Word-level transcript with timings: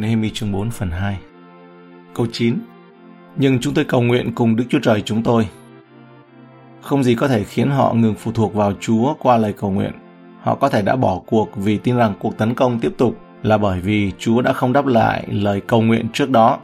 Nehemi 0.00 0.30
chương 0.30 0.52
4 0.52 0.70
phần 0.70 0.90
2 0.90 1.18
Câu 2.14 2.26
9 2.32 2.58
Nhưng 3.36 3.58
chúng 3.60 3.74
tôi 3.74 3.84
cầu 3.84 4.02
nguyện 4.02 4.34
cùng 4.34 4.56
Đức 4.56 4.64
Chúa 4.68 4.78
Trời 4.82 5.02
chúng 5.04 5.22
tôi. 5.22 5.48
Không 6.80 7.04
gì 7.04 7.14
có 7.14 7.28
thể 7.28 7.44
khiến 7.44 7.70
họ 7.70 7.94
ngừng 7.94 8.14
phụ 8.14 8.32
thuộc 8.32 8.54
vào 8.54 8.72
Chúa 8.80 9.14
qua 9.18 9.36
lời 9.36 9.52
cầu 9.52 9.70
nguyện. 9.70 9.92
Họ 10.42 10.54
có 10.54 10.68
thể 10.68 10.82
đã 10.82 10.96
bỏ 10.96 11.20
cuộc 11.26 11.56
vì 11.56 11.78
tin 11.78 11.96
rằng 11.96 12.14
cuộc 12.18 12.38
tấn 12.38 12.54
công 12.54 12.80
tiếp 12.80 12.92
tục 12.98 13.18
là 13.42 13.58
bởi 13.58 13.80
vì 13.80 14.12
Chúa 14.18 14.42
đã 14.42 14.52
không 14.52 14.72
đáp 14.72 14.86
lại 14.86 15.24
lời 15.30 15.60
cầu 15.60 15.82
nguyện 15.82 16.06
trước 16.12 16.30
đó. 16.30 16.58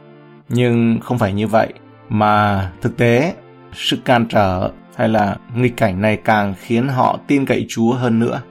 Nhưng 0.49 0.99
không 1.01 1.17
phải 1.17 1.33
như 1.33 1.47
vậy, 1.47 1.73
mà 2.09 2.71
thực 2.81 2.97
tế, 2.97 3.33
sự 3.73 3.97
can 4.05 4.25
trở 4.29 4.71
hay 4.95 5.09
là 5.09 5.37
nghịch 5.55 5.77
cảnh 5.77 6.01
này 6.01 6.17
càng 6.17 6.53
khiến 6.59 6.87
họ 6.87 7.19
tin 7.27 7.45
cậy 7.45 7.65
Chúa 7.69 7.93
hơn 7.93 8.19
nữa. 8.19 8.41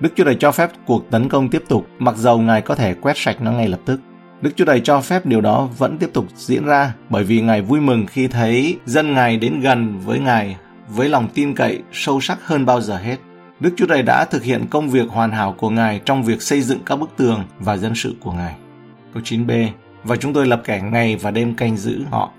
Đức 0.00 0.12
Chúa 0.16 0.24
Trời 0.24 0.36
cho 0.40 0.52
phép 0.52 0.70
cuộc 0.86 1.10
tấn 1.10 1.28
công 1.28 1.48
tiếp 1.48 1.62
tục, 1.68 1.86
mặc 1.98 2.16
dầu 2.16 2.38
Ngài 2.38 2.62
có 2.62 2.74
thể 2.74 2.94
quét 2.94 3.16
sạch 3.16 3.36
nó 3.40 3.52
ngay 3.52 3.68
lập 3.68 3.80
tức. 3.84 4.00
Đức 4.42 4.50
Chúa 4.56 4.64
Trời 4.64 4.80
cho 4.80 5.00
phép 5.00 5.26
điều 5.26 5.40
đó 5.40 5.68
vẫn 5.78 5.98
tiếp 5.98 6.10
tục 6.12 6.26
diễn 6.36 6.64
ra, 6.64 6.94
bởi 7.10 7.24
vì 7.24 7.40
Ngài 7.40 7.62
vui 7.62 7.80
mừng 7.80 8.06
khi 8.06 8.28
thấy 8.28 8.76
dân 8.86 9.14
Ngài 9.14 9.36
đến 9.36 9.60
gần 9.60 10.00
với 10.04 10.18
Ngài 10.18 10.56
với 10.88 11.08
lòng 11.08 11.28
tin 11.34 11.54
cậy 11.54 11.82
sâu 11.92 12.20
sắc 12.20 12.38
hơn 12.46 12.66
bao 12.66 12.80
giờ 12.80 12.96
hết. 12.96 13.16
Đức 13.60 13.70
Chúa 13.76 13.86
Trời 13.86 14.02
đã 14.02 14.24
thực 14.24 14.42
hiện 14.42 14.66
công 14.70 14.88
việc 14.88 15.08
hoàn 15.08 15.32
hảo 15.32 15.54
của 15.58 15.70
Ngài 15.70 16.00
trong 16.04 16.22
việc 16.22 16.42
xây 16.42 16.62
dựng 16.62 16.78
các 16.86 16.96
bức 16.96 17.10
tường 17.16 17.44
và 17.58 17.76
dân 17.76 17.94
sự 17.94 18.14
của 18.20 18.32
Ngài. 18.32 18.54
Câu 19.14 19.22
9b 19.22 19.68
Và 20.04 20.16
chúng 20.16 20.32
tôi 20.32 20.46
lập 20.46 20.62
kẻ 20.64 20.82
ngày 20.92 21.16
và 21.16 21.30
đêm 21.30 21.54
canh 21.54 21.76
giữ 21.76 22.00
họ. 22.10 22.30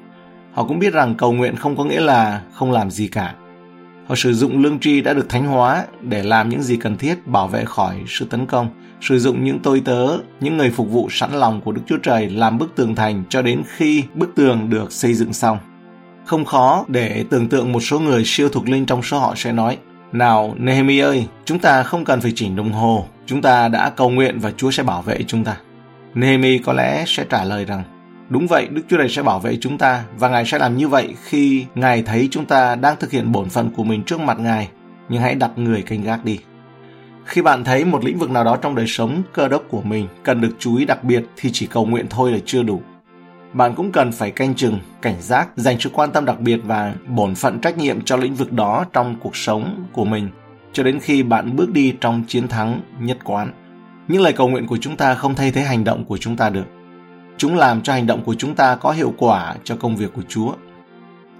Họ 0.53 0.63
cũng 0.63 0.79
biết 0.79 0.93
rằng 0.93 1.15
cầu 1.15 1.33
nguyện 1.33 1.55
không 1.55 1.77
có 1.77 1.83
nghĩa 1.83 2.01
là 2.01 2.41
không 2.53 2.71
làm 2.71 2.91
gì 2.91 3.07
cả. 3.07 3.35
Họ 4.09 4.15
sử 4.15 4.33
dụng 4.33 4.61
lương 4.61 4.79
tri 4.79 5.01
đã 5.01 5.13
được 5.13 5.29
thánh 5.29 5.45
hóa 5.45 5.85
để 6.01 6.23
làm 6.23 6.49
những 6.49 6.63
gì 6.63 6.77
cần 6.77 6.97
thiết 6.97 7.27
bảo 7.27 7.47
vệ 7.47 7.65
khỏi 7.65 7.95
sự 8.07 8.25
tấn 8.25 8.45
công, 8.45 8.69
sử 9.01 9.19
dụng 9.19 9.43
những 9.43 9.59
tôi 9.59 9.81
tớ, 9.85 10.07
những 10.39 10.57
người 10.57 10.69
phục 10.69 10.91
vụ 10.91 11.07
sẵn 11.11 11.31
lòng 11.31 11.61
của 11.61 11.71
Đức 11.71 11.81
Chúa 11.87 11.97
Trời 11.97 12.29
làm 12.29 12.57
bức 12.57 12.75
tường 12.75 12.95
thành 12.95 13.23
cho 13.29 13.41
đến 13.41 13.63
khi 13.67 14.03
bức 14.13 14.35
tường 14.35 14.69
được 14.69 14.91
xây 14.91 15.13
dựng 15.13 15.33
xong. 15.33 15.57
Không 16.25 16.45
khó 16.45 16.85
để 16.87 17.25
tưởng 17.29 17.49
tượng 17.49 17.71
một 17.71 17.79
số 17.79 17.99
người 17.99 18.23
siêu 18.25 18.49
thuộc 18.49 18.69
linh 18.69 18.85
trong 18.85 19.03
số 19.03 19.19
họ 19.19 19.33
sẽ 19.37 19.51
nói, 19.51 19.77
nào, 20.11 20.55
Nehemi 20.57 20.99
ơi, 20.99 21.25
chúng 21.45 21.59
ta 21.59 21.83
không 21.83 22.05
cần 22.05 22.21
phải 22.21 22.31
chỉnh 22.35 22.55
đồng 22.55 22.71
hồ, 22.71 23.05
chúng 23.25 23.41
ta 23.41 23.67
đã 23.67 23.89
cầu 23.89 24.09
nguyện 24.09 24.39
và 24.39 24.51
Chúa 24.57 24.71
sẽ 24.71 24.83
bảo 24.83 25.01
vệ 25.01 25.23
chúng 25.27 25.43
ta. 25.43 25.57
Nehemi 26.13 26.57
có 26.57 26.73
lẽ 26.73 27.03
sẽ 27.07 27.25
trả 27.29 27.43
lời 27.43 27.65
rằng, 27.65 27.83
Đúng 28.29 28.47
vậy, 28.47 28.67
Đức 28.67 28.81
Chúa 28.89 28.97
Trời 28.97 29.09
sẽ 29.09 29.23
bảo 29.23 29.39
vệ 29.39 29.57
chúng 29.61 29.77
ta 29.77 30.03
và 30.17 30.29
Ngài 30.29 30.45
sẽ 30.45 30.59
làm 30.59 30.77
như 30.77 30.87
vậy 30.87 31.15
khi 31.23 31.65
Ngài 31.75 32.03
thấy 32.03 32.27
chúng 32.31 32.45
ta 32.45 32.75
đang 32.75 32.95
thực 32.99 33.11
hiện 33.11 33.31
bổn 33.31 33.49
phận 33.49 33.71
của 33.71 33.83
mình 33.83 34.03
trước 34.03 34.19
mặt 34.19 34.39
Ngài, 34.39 34.69
nhưng 35.09 35.21
hãy 35.21 35.35
đặt 35.35 35.51
người 35.55 35.81
canh 35.81 36.03
gác 36.03 36.25
đi. 36.25 36.39
Khi 37.25 37.41
bạn 37.41 37.63
thấy 37.63 37.85
một 37.85 38.05
lĩnh 38.05 38.17
vực 38.17 38.29
nào 38.29 38.43
đó 38.43 38.55
trong 38.55 38.75
đời 38.75 38.87
sống 38.87 39.21
cơ 39.33 39.47
đốc 39.47 39.63
của 39.69 39.81
mình 39.81 40.07
cần 40.23 40.41
được 40.41 40.55
chú 40.59 40.77
ý 40.77 40.85
đặc 40.85 41.03
biệt 41.03 41.23
thì 41.37 41.49
chỉ 41.53 41.67
cầu 41.67 41.85
nguyện 41.85 42.05
thôi 42.09 42.31
là 42.31 42.37
chưa 42.45 42.63
đủ. 42.63 42.81
Bạn 43.53 43.73
cũng 43.75 43.91
cần 43.91 44.11
phải 44.11 44.31
canh 44.31 44.55
chừng, 44.55 44.79
cảnh 45.01 45.21
giác, 45.21 45.49
dành 45.55 45.79
sự 45.79 45.89
quan 45.93 46.11
tâm 46.11 46.25
đặc 46.25 46.39
biệt 46.39 46.59
và 46.63 46.93
bổn 47.07 47.35
phận 47.35 47.59
trách 47.59 47.77
nhiệm 47.77 48.01
cho 48.01 48.17
lĩnh 48.17 48.35
vực 48.35 48.51
đó 48.51 48.85
trong 48.93 49.15
cuộc 49.19 49.35
sống 49.35 49.85
của 49.93 50.05
mình 50.05 50.29
cho 50.73 50.83
đến 50.83 50.99
khi 50.99 51.23
bạn 51.23 51.55
bước 51.55 51.71
đi 51.71 51.95
trong 52.01 52.23
chiến 52.27 52.47
thắng 52.47 52.81
nhất 52.99 53.17
quán. 53.23 53.51
Những 54.07 54.21
lời 54.21 54.33
cầu 54.33 54.47
nguyện 54.47 54.67
của 54.67 54.77
chúng 54.77 54.95
ta 54.95 55.15
không 55.15 55.35
thay 55.35 55.51
thế 55.51 55.61
hành 55.61 55.83
động 55.83 56.05
của 56.05 56.17
chúng 56.17 56.37
ta 56.37 56.49
được 56.49 56.65
Chúng 57.39 57.55
làm 57.55 57.81
cho 57.81 57.93
hành 57.93 58.07
động 58.07 58.23
của 58.23 58.33
chúng 58.33 58.55
ta 58.55 58.75
có 58.75 58.91
hiệu 58.91 59.13
quả 59.17 59.55
cho 59.63 59.75
công 59.75 59.95
việc 59.95 60.13
của 60.15 60.21
Chúa. 60.29 60.53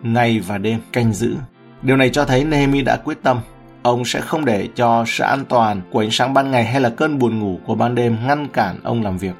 Ngày 0.03 0.39
và 0.39 0.57
đêm 0.57 0.79
canh 0.91 1.13
giữ. 1.13 1.35
Điều 1.81 1.97
này 1.97 2.09
cho 2.09 2.25
thấy 2.25 2.43
Nehemi 2.43 2.81
đã 2.81 2.95
quyết 2.95 3.17
tâm. 3.23 3.39
Ông 3.83 4.05
sẽ 4.05 4.21
không 4.21 4.45
để 4.45 4.67
cho 4.75 5.03
sự 5.07 5.23
an 5.23 5.45
toàn 5.49 5.81
của 5.91 5.99
ánh 5.99 6.11
sáng 6.11 6.33
ban 6.33 6.51
ngày 6.51 6.65
hay 6.65 6.81
là 6.81 6.89
cơn 6.89 7.19
buồn 7.19 7.39
ngủ 7.39 7.59
của 7.65 7.75
ban 7.75 7.95
đêm 7.95 8.17
ngăn 8.27 8.47
cản 8.47 8.79
ông 8.83 9.03
làm 9.03 9.17
việc. 9.17 9.33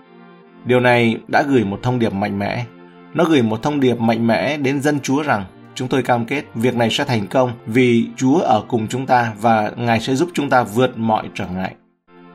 Điều 0.66 0.80
này 0.80 1.18
đã 1.28 1.44
gửi 1.48 1.64
một 1.64 1.80
thông 1.84 2.00
điệp 2.00 2.14
mạnh 2.14 2.40
mẽ. 2.40 2.66
Nó 3.14 3.24
gửi 3.24 3.42
một 3.42 3.64
thông 3.64 3.80
điệp 3.80 4.00
mạnh 4.00 4.28
mẽ 4.28 4.58
đến 4.58 4.82
dân 4.82 5.00
Chúa 5.00 5.24
rằng, 5.24 5.46
chúng 5.76 5.88
tôi 5.88 6.04
cam 6.04 6.26
kết 6.26 6.44
việc 6.56 6.76
này 6.76 6.90
sẽ 6.92 7.04
thành 7.04 7.28
công 7.28 7.52
vì 7.66 8.08
Chúa 8.16 8.40
ở 8.40 8.64
cùng 8.68 8.88
chúng 8.88 9.06
ta 9.06 9.34
và 9.42 9.72
Ngài 9.78 10.00
sẽ 10.00 10.16
giúp 10.16 10.30
chúng 10.34 10.50
ta 10.50 10.64
vượt 10.64 10.98
mọi 10.98 11.30
trở 11.36 11.48
ngại. 11.48 11.76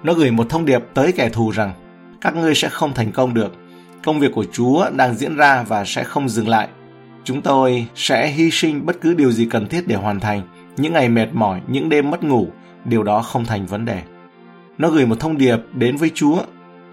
Nó 0.03 0.15
gửi 0.15 0.31
một 0.31 0.47
thông 0.49 0.65
điệp 0.65 0.85
tới 0.95 1.13
kẻ 1.13 1.29
thù 1.29 1.51
rằng, 1.51 1.73
các 2.21 2.37
ngươi 2.37 2.55
sẽ 2.55 2.69
không 2.69 2.93
thành 2.95 3.13
công 3.13 3.35
được 3.35 3.53
Công 4.05 4.21
việc 4.21 4.33
của 4.35 4.45
Chúa 4.53 4.91
đang 4.97 5.15
diễn 5.15 5.37
ra 5.37 5.65
và 5.69 5.85
sẽ 5.85 6.05
không 6.05 6.29
dừng 6.29 6.49
lại. 6.49 6.69
Chúng 7.25 7.43
tôi 7.43 7.87
sẽ 7.95 8.29
hy 8.29 8.51
sinh 8.51 8.87
bất 8.87 9.01
cứ 9.01 9.15
điều 9.15 9.33
gì 9.33 9.47
cần 9.51 9.67
thiết 9.67 9.89
để 9.89 9.95
hoàn 9.95 10.21
thành. 10.21 10.43
Những 10.77 10.93
ngày 10.93 11.09
mệt 11.09 11.29
mỏi, 11.33 11.61
những 11.69 11.89
đêm 11.89 12.11
mất 12.11 12.25
ngủ, 12.25 12.49
điều 12.85 13.03
đó 13.03 13.23
không 13.23 13.45
thành 13.45 13.67
vấn 13.67 13.85
đề. 13.85 14.03
Nó 14.79 14.91
gửi 14.91 15.07
một 15.07 15.21
thông 15.21 15.39
điệp 15.39 15.57
đến 15.73 15.97
với 15.97 16.11
Chúa. 16.15 16.39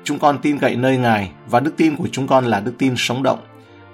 Chúng 0.03 0.19
con 0.19 0.39
tin 0.41 0.57
cậy 0.57 0.75
nơi 0.75 0.97
Ngài 0.97 1.31
và 1.49 1.59
đức 1.59 1.77
tin 1.77 1.95
của 1.95 2.07
chúng 2.11 2.27
con 2.27 2.45
là 2.45 2.59
đức 2.59 2.73
tin 2.77 2.93
sống 2.97 3.23
động. 3.23 3.39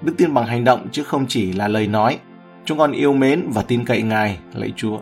Đức 0.01 0.13
tin 0.17 0.33
bằng 0.33 0.45
hành 0.45 0.63
động 0.63 0.87
chứ 0.91 1.03
không 1.03 1.25
chỉ 1.27 1.53
là 1.53 1.67
lời 1.67 1.87
nói. 1.87 2.19
Chúng 2.65 2.77
con 2.77 2.91
yêu 2.91 3.13
mến 3.13 3.43
và 3.49 3.61
tin 3.61 3.85
cậy 3.85 4.01
Ngài, 4.01 4.37
lạy 4.53 4.73
Chúa. 4.75 4.99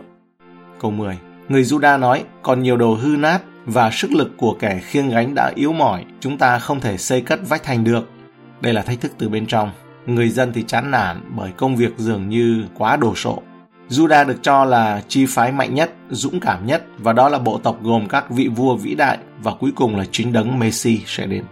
Câu 0.80 0.90
10 0.90 1.18
Người 1.48 1.62
Juda 1.62 2.00
nói, 2.00 2.24
còn 2.42 2.62
nhiều 2.62 2.76
đồ 2.76 2.94
hư 2.94 3.16
nát 3.16 3.42
và 3.66 3.90
sức 3.90 4.12
lực 4.12 4.36
của 4.36 4.56
kẻ 4.58 4.80
khiêng 4.84 5.10
gánh 5.10 5.34
đã 5.34 5.52
yếu 5.54 5.72
mỏi, 5.72 6.04
chúng 6.20 6.38
ta 6.38 6.58
không 6.58 6.80
thể 6.80 6.96
xây 6.96 7.20
cất 7.20 7.40
vách 7.48 7.62
thành 7.62 7.84
được. 7.84 8.10
Đây 8.60 8.72
là 8.72 8.82
thách 8.82 9.00
thức 9.00 9.12
từ 9.18 9.28
bên 9.28 9.46
trong. 9.46 9.70
Người 10.06 10.28
dân 10.28 10.52
thì 10.52 10.64
chán 10.66 10.90
nản 10.90 11.20
bởi 11.36 11.50
công 11.56 11.76
việc 11.76 11.98
dường 11.98 12.28
như 12.28 12.64
quá 12.74 12.96
đồ 12.96 13.14
sộ. 13.14 13.42
Judah 13.88 14.26
được 14.26 14.42
cho 14.42 14.64
là 14.64 15.02
chi 15.08 15.26
phái 15.28 15.52
mạnh 15.52 15.74
nhất, 15.74 15.90
dũng 16.10 16.40
cảm 16.40 16.66
nhất 16.66 16.84
và 16.98 17.12
đó 17.12 17.28
là 17.28 17.38
bộ 17.38 17.58
tộc 17.58 17.82
gồm 17.82 18.08
các 18.08 18.30
vị 18.30 18.48
vua 18.48 18.76
vĩ 18.76 18.94
đại 18.94 19.18
và 19.42 19.52
cuối 19.60 19.72
cùng 19.76 19.96
là 19.96 20.04
chính 20.10 20.32
đấng 20.32 20.58
Messi 20.58 21.00
sẽ 21.06 21.26
đến. 21.26 21.44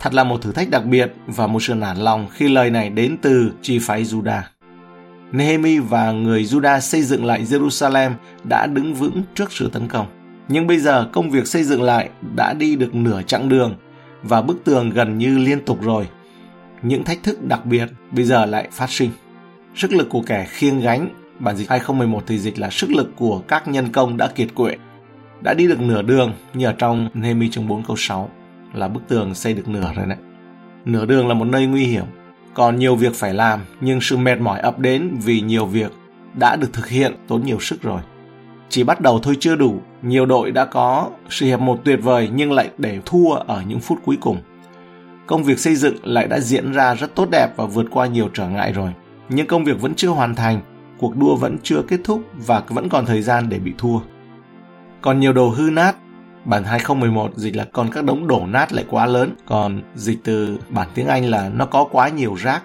Thật 0.00 0.14
là 0.14 0.24
một 0.24 0.42
thử 0.42 0.52
thách 0.52 0.70
đặc 0.70 0.84
biệt 0.84 1.12
và 1.26 1.46
một 1.46 1.62
sự 1.62 1.74
nản 1.74 1.96
lòng 1.96 2.26
khi 2.30 2.48
lời 2.48 2.70
này 2.70 2.90
đến 2.90 3.16
từ 3.22 3.52
chi 3.62 3.78
phái 3.78 4.04
Judah. 4.04 4.42
Nehemi 5.32 5.78
và 5.78 6.12
người 6.12 6.44
Judah 6.44 6.80
xây 6.80 7.02
dựng 7.02 7.24
lại 7.24 7.44
Jerusalem 7.44 8.10
đã 8.48 8.66
đứng 8.66 8.94
vững 8.94 9.22
trước 9.34 9.52
sự 9.52 9.70
tấn 9.72 9.88
công. 9.88 10.15
Nhưng 10.48 10.66
bây 10.66 10.78
giờ 10.78 11.08
công 11.12 11.30
việc 11.30 11.46
xây 11.46 11.64
dựng 11.64 11.82
lại 11.82 12.10
đã 12.36 12.52
đi 12.52 12.76
được 12.76 12.94
nửa 12.94 13.22
chặng 13.22 13.48
đường 13.48 13.74
và 14.22 14.42
bức 14.42 14.64
tường 14.64 14.90
gần 14.90 15.18
như 15.18 15.38
liên 15.38 15.64
tục 15.64 15.82
rồi. 15.82 16.08
Những 16.82 17.04
thách 17.04 17.22
thức 17.22 17.44
đặc 17.44 17.66
biệt 17.66 17.88
bây 18.10 18.24
giờ 18.24 18.46
lại 18.46 18.68
phát 18.72 18.90
sinh. 18.90 19.10
Sức 19.74 19.92
lực 19.92 20.08
của 20.10 20.22
kẻ 20.22 20.46
khiêng 20.48 20.80
gánh, 20.80 21.08
bản 21.38 21.56
dịch 21.56 21.70
2011 21.70 22.22
thì 22.26 22.38
dịch 22.38 22.58
là 22.58 22.70
sức 22.70 22.90
lực 22.90 23.16
của 23.16 23.42
các 23.48 23.68
nhân 23.68 23.92
công 23.92 24.16
đã 24.16 24.28
kiệt 24.28 24.48
quệ. 24.54 24.76
Đã 25.40 25.54
đi 25.54 25.68
được 25.68 25.80
nửa 25.80 26.02
đường 26.02 26.32
như 26.54 26.66
ở 26.66 26.72
trong 26.72 27.08
Nehemi 27.14 27.50
chương 27.50 27.68
4 27.68 27.82
câu 27.84 27.96
6 27.96 28.30
là 28.74 28.88
bức 28.88 29.00
tường 29.08 29.34
xây 29.34 29.54
được 29.54 29.68
nửa 29.68 29.92
rồi 29.96 30.06
đấy. 30.06 30.18
Nửa 30.84 31.06
đường 31.06 31.28
là 31.28 31.34
một 31.34 31.44
nơi 31.44 31.66
nguy 31.66 31.84
hiểm, 31.84 32.04
còn 32.54 32.78
nhiều 32.78 32.96
việc 32.96 33.14
phải 33.14 33.34
làm 33.34 33.60
nhưng 33.80 34.00
sự 34.00 34.16
mệt 34.16 34.40
mỏi 34.40 34.60
ập 34.60 34.78
đến 34.78 35.16
vì 35.24 35.40
nhiều 35.40 35.66
việc 35.66 35.92
đã 36.38 36.56
được 36.56 36.72
thực 36.72 36.88
hiện 36.88 37.14
tốn 37.28 37.44
nhiều 37.44 37.60
sức 37.60 37.82
rồi. 37.82 38.00
Chỉ 38.68 38.84
bắt 38.84 39.00
đầu 39.00 39.18
thôi 39.18 39.36
chưa 39.40 39.56
đủ, 39.56 39.80
nhiều 40.02 40.26
đội 40.26 40.50
đã 40.50 40.64
có 40.64 41.10
sự 41.30 41.46
hiệp 41.46 41.60
một 41.60 41.80
tuyệt 41.84 41.98
vời 42.02 42.30
nhưng 42.34 42.52
lại 42.52 42.70
để 42.78 43.00
thua 43.04 43.34
ở 43.34 43.62
những 43.68 43.80
phút 43.80 43.98
cuối 44.04 44.18
cùng. 44.20 44.38
Công 45.26 45.44
việc 45.44 45.58
xây 45.58 45.76
dựng 45.76 45.96
lại 46.02 46.26
đã 46.26 46.40
diễn 46.40 46.72
ra 46.72 46.94
rất 46.94 47.14
tốt 47.14 47.30
đẹp 47.30 47.48
và 47.56 47.66
vượt 47.66 47.86
qua 47.90 48.06
nhiều 48.06 48.28
trở 48.34 48.48
ngại 48.48 48.72
rồi. 48.72 48.90
Nhưng 49.28 49.46
công 49.46 49.64
việc 49.64 49.80
vẫn 49.80 49.94
chưa 49.94 50.08
hoàn 50.08 50.34
thành, 50.34 50.60
cuộc 50.98 51.16
đua 51.16 51.36
vẫn 51.36 51.58
chưa 51.62 51.82
kết 51.88 52.00
thúc 52.04 52.22
và 52.34 52.62
vẫn 52.68 52.88
còn 52.88 53.06
thời 53.06 53.22
gian 53.22 53.48
để 53.48 53.58
bị 53.58 53.72
thua. 53.78 53.98
Còn 55.00 55.20
nhiều 55.20 55.32
đồ 55.32 55.48
hư 55.48 55.70
nát, 55.70 55.96
bản 56.44 56.64
2011 56.64 57.36
dịch 57.36 57.56
là 57.56 57.64
còn 57.72 57.90
các 57.90 58.04
đống 58.04 58.26
đổ 58.26 58.46
nát 58.46 58.72
lại 58.72 58.84
quá 58.88 59.06
lớn, 59.06 59.30
còn 59.46 59.82
dịch 59.94 60.18
từ 60.24 60.58
bản 60.68 60.88
tiếng 60.94 61.06
Anh 61.06 61.30
là 61.30 61.48
nó 61.48 61.66
có 61.66 61.84
quá 61.84 62.08
nhiều 62.08 62.34
rác. 62.34 62.62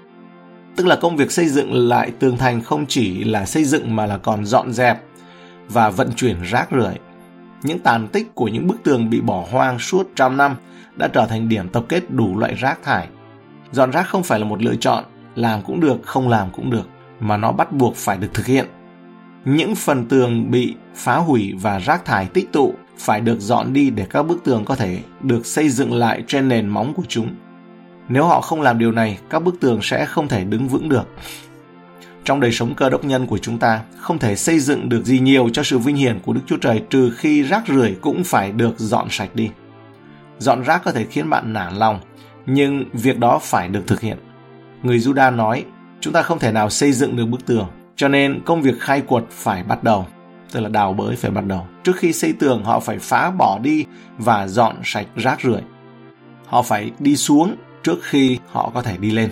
Tức 0.76 0.88
là 0.88 0.96
công 0.96 1.18
việc 1.18 1.32
xây 1.32 1.48
dựng 1.48 1.74
lại 1.74 2.12
tường 2.20 2.38
thành 2.38 2.62
không 2.62 2.86
chỉ 2.86 3.24
là 3.24 3.46
xây 3.46 3.64
dựng 3.64 3.96
mà 3.96 4.06
là 4.06 4.18
còn 4.18 4.46
dọn 4.46 4.74
dẹp 4.74 5.02
và 5.74 5.90
vận 5.90 6.12
chuyển 6.16 6.42
rác 6.44 6.72
rưởi. 6.72 6.96
Những 7.64 7.80
tàn 7.80 8.08
tích 8.08 8.36
của 8.36 8.48
những 8.48 8.68
bức 8.68 8.84
tường 8.84 9.10
bị 9.10 9.22
bỏ 9.22 9.46
hoang 9.52 9.80
suốt 9.80 10.08
trăm 10.16 10.38
năm 10.38 10.56
đã 10.96 11.08
trở 11.08 11.26
thành 11.26 11.50
điểm 11.50 11.70
tập 11.70 11.84
kết 11.90 12.12
đủ 12.12 12.38
loại 12.38 12.56
rác 12.56 12.84
thải. 12.84 13.08
Dọn 13.72 13.92
rác 13.92 14.08
không 14.08 14.24
phải 14.24 14.40
là 14.40 14.46
một 14.46 14.64
lựa 14.64 14.76
chọn, 14.76 15.04
làm 15.36 15.62
cũng 15.62 15.80
được, 15.80 15.98
không 16.04 16.30
làm 16.30 16.50
cũng 16.52 16.70
được, 16.70 16.88
mà 17.20 17.38
nó 17.38 17.52
bắt 17.52 17.72
buộc 17.72 17.96
phải 17.96 18.18
được 18.18 18.34
thực 18.34 18.46
hiện. 18.46 18.66
Những 19.46 19.76
phần 19.76 20.08
tường 20.08 20.52
bị 20.52 20.76
phá 20.96 21.18
hủy 21.18 21.54
và 21.62 21.80
rác 21.80 22.06
thải 22.06 22.26
tích 22.26 22.52
tụ 22.52 22.74
phải 22.98 23.22
được 23.22 23.40
dọn 23.40 23.74
đi 23.74 23.90
để 23.90 24.06
các 24.10 24.24
bức 24.24 24.44
tường 24.44 24.66
có 24.66 24.76
thể 24.76 25.00
được 25.22 25.46
xây 25.46 25.70
dựng 25.70 25.94
lại 25.94 26.24
trên 26.28 26.48
nền 26.48 26.68
móng 26.68 26.94
của 26.94 27.04
chúng. 27.08 27.36
Nếu 28.10 28.26
họ 28.26 28.42
không 28.42 28.62
làm 28.62 28.80
điều 28.80 28.92
này, 28.92 29.20
các 29.30 29.44
bức 29.44 29.60
tường 29.60 29.80
sẽ 29.82 30.06
không 30.06 30.28
thể 30.28 30.44
đứng 30.44 30.68
vững 30.68 30.90
được 30.90 31.08
trong 32.32 32.40
đời 32.40 32.52
sống 32.52 32.76
cơ 32.76 32.90
đốc 32.90 33.04
nhân 33.04 33.28
của 33.28 33.38
chúng 33.38 33.58
ta 33.58 33.82
không 33.98 34.20
thể 34.20 34.36
xây 34.36 34.60
dựng 34.60 34.90
được 34.90 35.06
gì 35.06 35.20
nhiều 35.20 35.50
cho 35.54 35.64
sự 35.64 35.78
vinh 35.78 35.96
hiển 35.96 36.20
của 36.20 36.34
Đức 36.34 36.42
Chúa 36.46 36.58
Trời 36.58 36.84
trừ 36.90 37.12
khi 37.18 37.44
rác 37.44 37.64
rưởi 37.68 37.96
cũng 38.02 38.24
phải 38.24 38.52
được 38.52 38.80
dọn 38.80 39.08
sạch 39.10 39.30
đi. 39.34 39.50
Dọn 40.40 40.64
rác 40.64 40.84
có 40.84 40.92
thể 40.92 41.06
khiến 41.06 41.30
bạn 41.30 41.54
nản 41.54 41.76
lòng, 41.76 42.00
nhưng 42.46 42.86
việc 42.94 43.20
đó 43.20 43.40
phải 43.42 43.68
được 43.68 43.84
thực 43.88 44.02
hiện. 44.02 44.18
Người 44.84 45.00
Juda 45.00 45.36
nói, 45.36 45.66
chúng 46.00 46.14
ta 46.14 46.22
không 46.22 46.40
thể 46.40 46.52
nào 46.52 46.70
xây 46.70 46.92
dựng 46.92 47.16
được 47.16 47.26
bức 47.26 47.46
tường, 47.46 47.68
cho 47.96 48.08
nên 48.08 48.42
công 48.46 48.62
việc 48.62 48.80
khai 48.80 49.02
quật 49.02 49.24
phải 49.30 49.64
bắt 49.64 49.84
đầu, 49.84 50.08
tức 50.52 50.60
là 50.60 50.70
đào 50.70 50.94
bới 50.94 51.16
phải 51.16 51.32
bắt 51.32 51.46
đầu. 51.46 51.68
Trước 51.84 51.96
khi 51.96 52.14
xây 52.14 52.34
tường 52.34 52.64
họ 52.64 52.80
phải 52.80 53.00
phá 53.00 53.32
bỏ 53.32 53.60
đi 53.60 53.86
và 54.18 54.48
dọn 54.48 54.76
sạch 54.84 55.08
rác 55.16 55.42
rưởi. 55.42 55.62
Họ 56.46 56.62
phải 56.62 56.92
đi 57.00 57.16
xuống 57.16 57.56
trước 57.84 57.98
khi 58.02 58.40
họ 58.52 58.72
có 58.74 58.82
thể 58.82 58.98
đi 58.98 59.12
lên. 59.12 59.32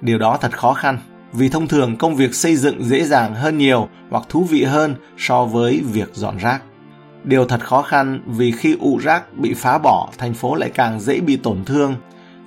Điều 0.00 0.18
đó 0.18 0.38
thật 0.40 0.58
khó 0.58 0.72
khăn, 0.72 0.98
vì 1.32 1.48
thông 1.48 1.68
thường 1.68 1.96
công 1.96 2.16
việc 2.16 2.34
xây 2.34 2.56
dựng 2.56 2.84
dễ 2.84 3.04
dàng 3.04 3.34
hơn 3.34 3.58
nhiều 3.58 3.88
hoặc 4.10 4.24
thú 4.28 4.44
vị 4.44 4.64
hơn 4.64 4.94
so 5.18 5.44
với 5.44 5.82
việc 5.92 6.10
dọn 6.12 6.36
rác. 6.36 6.62
Điều 7.24 7.44
thật 7.44 7.60
khó 7.60 7.82
khăn 7.82 8.20
vì 8.26 8.52
khi 8.52 8.76
ụ 8.80 8.98
rác 8.98 9.38
bị 9.38 9.54
phá 9.54 9.78
bỏ, 9.78 10.08
thành 10.18 10.34
phố 10.34 10.54
lại 10.54 10.70
càng 10.74 11.00
dễ 11.00 11.20
bị 11.20 11.36
tổn 11.36 11.64
thương, 11.64 11.94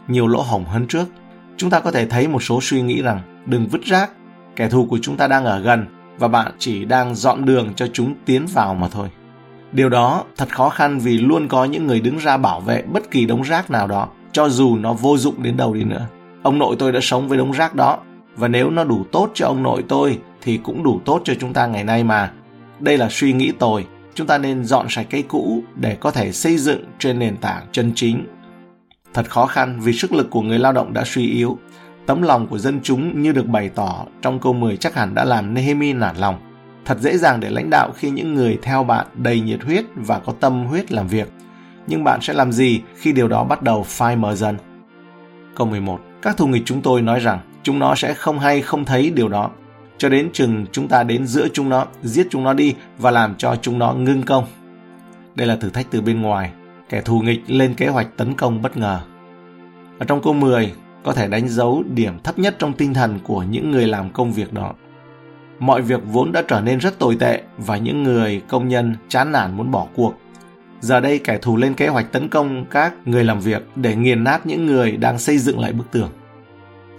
nhiều 0.07 0.27
lỗ 0.27 0.41
hổng 0.41 0.65
hơn 0.65 0.87
trước. 0.87 1.05
Chúng 1.57 1.69
ta 1.69 1.79
có 1.79 1.91
thể 1.91 2.05
thấy 2.05 2.27
một 2.27 2.43
số 2.43 2.59
suy 2.61 2.81
nghĩ 2.81 3.01
rằng 3.01 3.21
đừng 3.45 3.67
vứt 3.67 3.81
rác, 3.83 4.11
kẻ 4.55 4.69
thù 4.69 4.85
của 4.85 4.99
chúng 5.01 5.17
ta 5.17 5.27
đang 5.27 5.45
ở 5.45 5.59
gần 5.59 5.85
và 6.19 6.27
bạn 6.27 6.51
chỉ 6.59 6.85
đang 6.85 7.15
dọn 7.15 7.45
đường 7.45 7.73
cho 7.75 7.87
chúng 7.93 8.15
tiến 8.25 8.45
vào 8.53 8.73
mà 8.73 8.87
thôi. 8.89 9.09
Điều 9.71 9.89
đó 9.89 10.23
thật 10.37 10.49
khó 10.55 10.69
khăn 10.69 10.99
vì 10.99 11.17
luôn 11.17 11.47
có 11.47 11.65
những 11.65 11.87
người 11.87 11.99
đứng 11.99 12.17
ra 12.17 12.37
bảo 12.37 12.59
vệ 12.59 12.81
bất 12.81 13.11
kỳ 13.11 13.25
đống 13.25 13.41
rác 13.41 13.71
nào 13.71 13.87
đó, 13.87 14.07
cho 14.31 14.49
dù 14.49 14.77
nó 14.77 14.93
vô 14.93 15.17
dụng 15.17 15.43
đến 15.43 15.57
đâu 15.57 15.73
đi 15.73 15.83
nữa. 15.83 16.07
Ông 16.43 16.59
nội 16.59 16.75
tôi 16.79 16.91
đã 16.91 16.99
sống 17.01 17.27
với 17.27 17.37
đống 17.37 17.51
rác 17.51 17.75
đó, 17.75 17.99
và 18.39 18.47
nếu 18.47 18.69
nó 18.69 18.83
đủ 18.83 19.05
tốt 19.11 19.31
cho 19.33 19.47
ông 19.47 19.63
nội 19.63 19.83
tôi 19.87 20.19
thì 20.41 20.57
cũng 20.57 20.83
đủ 20.83 21.01
tốt 21.05 21.21
cho 21.23 21.33
chúng 21.39 21.53
ta 21.53 21.67
ngày 21.67 21.83
nay 21.83 22.03
mà. 22.03 22.31
Đây 22.79 22.97
là 22.97 23.07
suy 23.11 23.33
nghĩ 23.33 23.51
tồi, 23.59 23.85
chúng 24.15 24.27
ta 24.27 24.37
nên 24.37 24.63
dọn 24.63 24.85
sạch 24.89 25.07
cây 25.09 25.23
cũ 25.23 25.63
để 25.75 25.97
có 25.99 26.11
thể 26.11 26.31
xây 26.31 26.57
dựng 26.57 26.83
trên 26.99 27.19
nền 27.19 27.37
tảng 27.37 27.65
chân 27.71 27.91
chính. 27.95 28.25
Thật 29.13 29.29
khó 29.29 29.45
khăn 29.45 29.79
vì 29.79 29.93
sức 29.93 30.11
lực 30.11 30.29
của 30.29 30.41
người 30.41 30.59
lao 30.59 30.73
động 30.73 30.93
đã 30.93 31.03
suy 31.05 31.27
yếu. 31.31 31.57
Tấm 32.05 32.21
lòng 32.21 32.47
của 32.47 32.57
dân 32.57 32.79
chúng 32.83 33.21
như 33.21 33.31
được 33.31 33.47
bày 33.47 33.69
tỏ 33.69 34.05
trong 34.21 34.39
câu 34.39 34.53
10 34.53 34.77
chắc 34.77 34.95
hẳn 34.95 35.15
đã 35.15 35.25
làm 35.25 35.53
Nehemi 35.53 35.93
nản 35.93 36.15
lòng. 36.15 36.39
Thật 36.85 36.97
dễ 36.99 37.17
dàng 37.17 37.39
để 37.39 37.49
lãnh 37.49 37.69
đạo 37.69 37.91
khi 37.95 38.09
những 38.09 38.33
người 38.33 38.59
theo 38.61 38.83
bạn 38.83 39.07
đầy 39.15 39.39
nhiệt 39.39 39.63
huyết 39.63 39.85
và 39.95 40.19
có 40.19 40.33
tâm 40.39 40.65
huyết 40.65 40.91
làm 40.91 41.07
việc. 41.07 41.31
Nhưng 41.87 42.03
bạn 42.03 42.21
sẽ 42.21 42.33
làm 42.33 42.51
gì 42.51 42.81
khi 42.95 43.11
điều 43.11 43.27
đó 43.27 43.43
bắt 43.43 43.61
đầu 43.61 43.83
phai 43.83 44.15
mờ 44.15 44.35
dần? 44.35 44.57
Câu 45.55 45.67
11. 45.67 45.99
Các 46.21 46.37
thù 46.37 46.47
nghịch 46.47 46.63
chúng 46.65 46.81
tôi 46.81 47.01
nói 47.01 47.19
rằng 47.19 47.39
chúng 47.63 47.79
nó 47.79 47.95
sẽ 47.95 48.13
không 48.13 48.39
hay 48.39 48.61
không 48.61 48.85
thấy 48.85 49.09
điều 49.09 49.29
đó 49.29 49.49
cho 49.99 50.09
đến 50.09 50.29
chừng 50.33 50.65
chúng 50.71 50.87
ta 50.87 51.03
đến 51.03 51.27
giữa 51.27 51.47
chúng 51.53 51.69
nó, 51.69 51.85
giết 52.03 52.27
chúng 52.29 52.43
nó 52.43 52.53
đi 52.53 52.75
và 52.97 53.11
làm 53.11 53.35
cho 53.35 53.55
chúng 53.55 53.79
nó 53.79 53.93
ngưng 53.93 54.23
công. 54.23 54.45
Đây 55.35 55.47
là 55.47 55.55
thử 55.55 55.69
thách 55.69 55.87
từ 55.91 56.01
bên 56.01 56.21
ngoài, 56.21 56.51
kẻ 56.89 57.01
thù 57.01 57.19
nghịch 57.19 57.41
lên 57.47 57.73
kế 57.73 57.87
hoạch 57.87 58.17
tấn 58.17 58.33
công 58.33 58.61
bất 58.61 58.77
ngờ. 58.77 58.99
Ở 59.99 60.05
trong 60.05 60.21
câu 60.21 60.33
10, 60.33 60.73
có 61.03 61.13
thể 61.13 61.27
đánh 61.27 61.49
dấu 61.49 61.83
điểm 61.89 62.19
thấp 62.23 62.39
nhất 62.39 62.55
trong 62.59 62.73
tinh 62.73 62.93
thần 62.93 63.19
của 63.23 63.43
những 63.43 63.71
người 63.71 63.87
làm 63.87 64.09
công 64.09 64.31
việc 64.33 64.53
đó. 64.53 64.73
Mọi 65.59 65.81
việc 65.81 65.99
vốn 66.05 66.31
đã 66.31 66.43
trở 66.47 66.61
nên 66.61 66.79
rất 66.79 66.99
tồi 66.99 67.17
tệ 67.19 67.41
và 67.57 67.77
những 67.77 68.03
người 68.03 68.41
công 68.47 68.67
nhân 68.67 68.95
chán 69.09 69.31
nản 69.31 69.57
muốn 69.57 69.71
bỏ 69.71 69.87
cuộc. 69.95 70.13
Giờ 70.81 70.99
đây 70.99 71.19
kẻ 71.19 71.37
thù 71.37 71.57
lên 71.57 71.73
kế 71.73 71.87
hoạch 71.87 72.11
tấn 72.11 72.29
công 72.29 72.65
các 72.65 72.93
người 73.05 73.23
làm 73.23 73.39
việc 73.39 73.63
để 73.75 73.95
nghiền 73.95 74.23
nát 74.23 74.45
những 74.45 74.65
người 74.65 74.91
đang 74.91 75.19
xây 75.19 75.37
dựng 75.37 75.59
lại 75.59 75.73
bức 75.73 75.91
tường. 75.91 76.09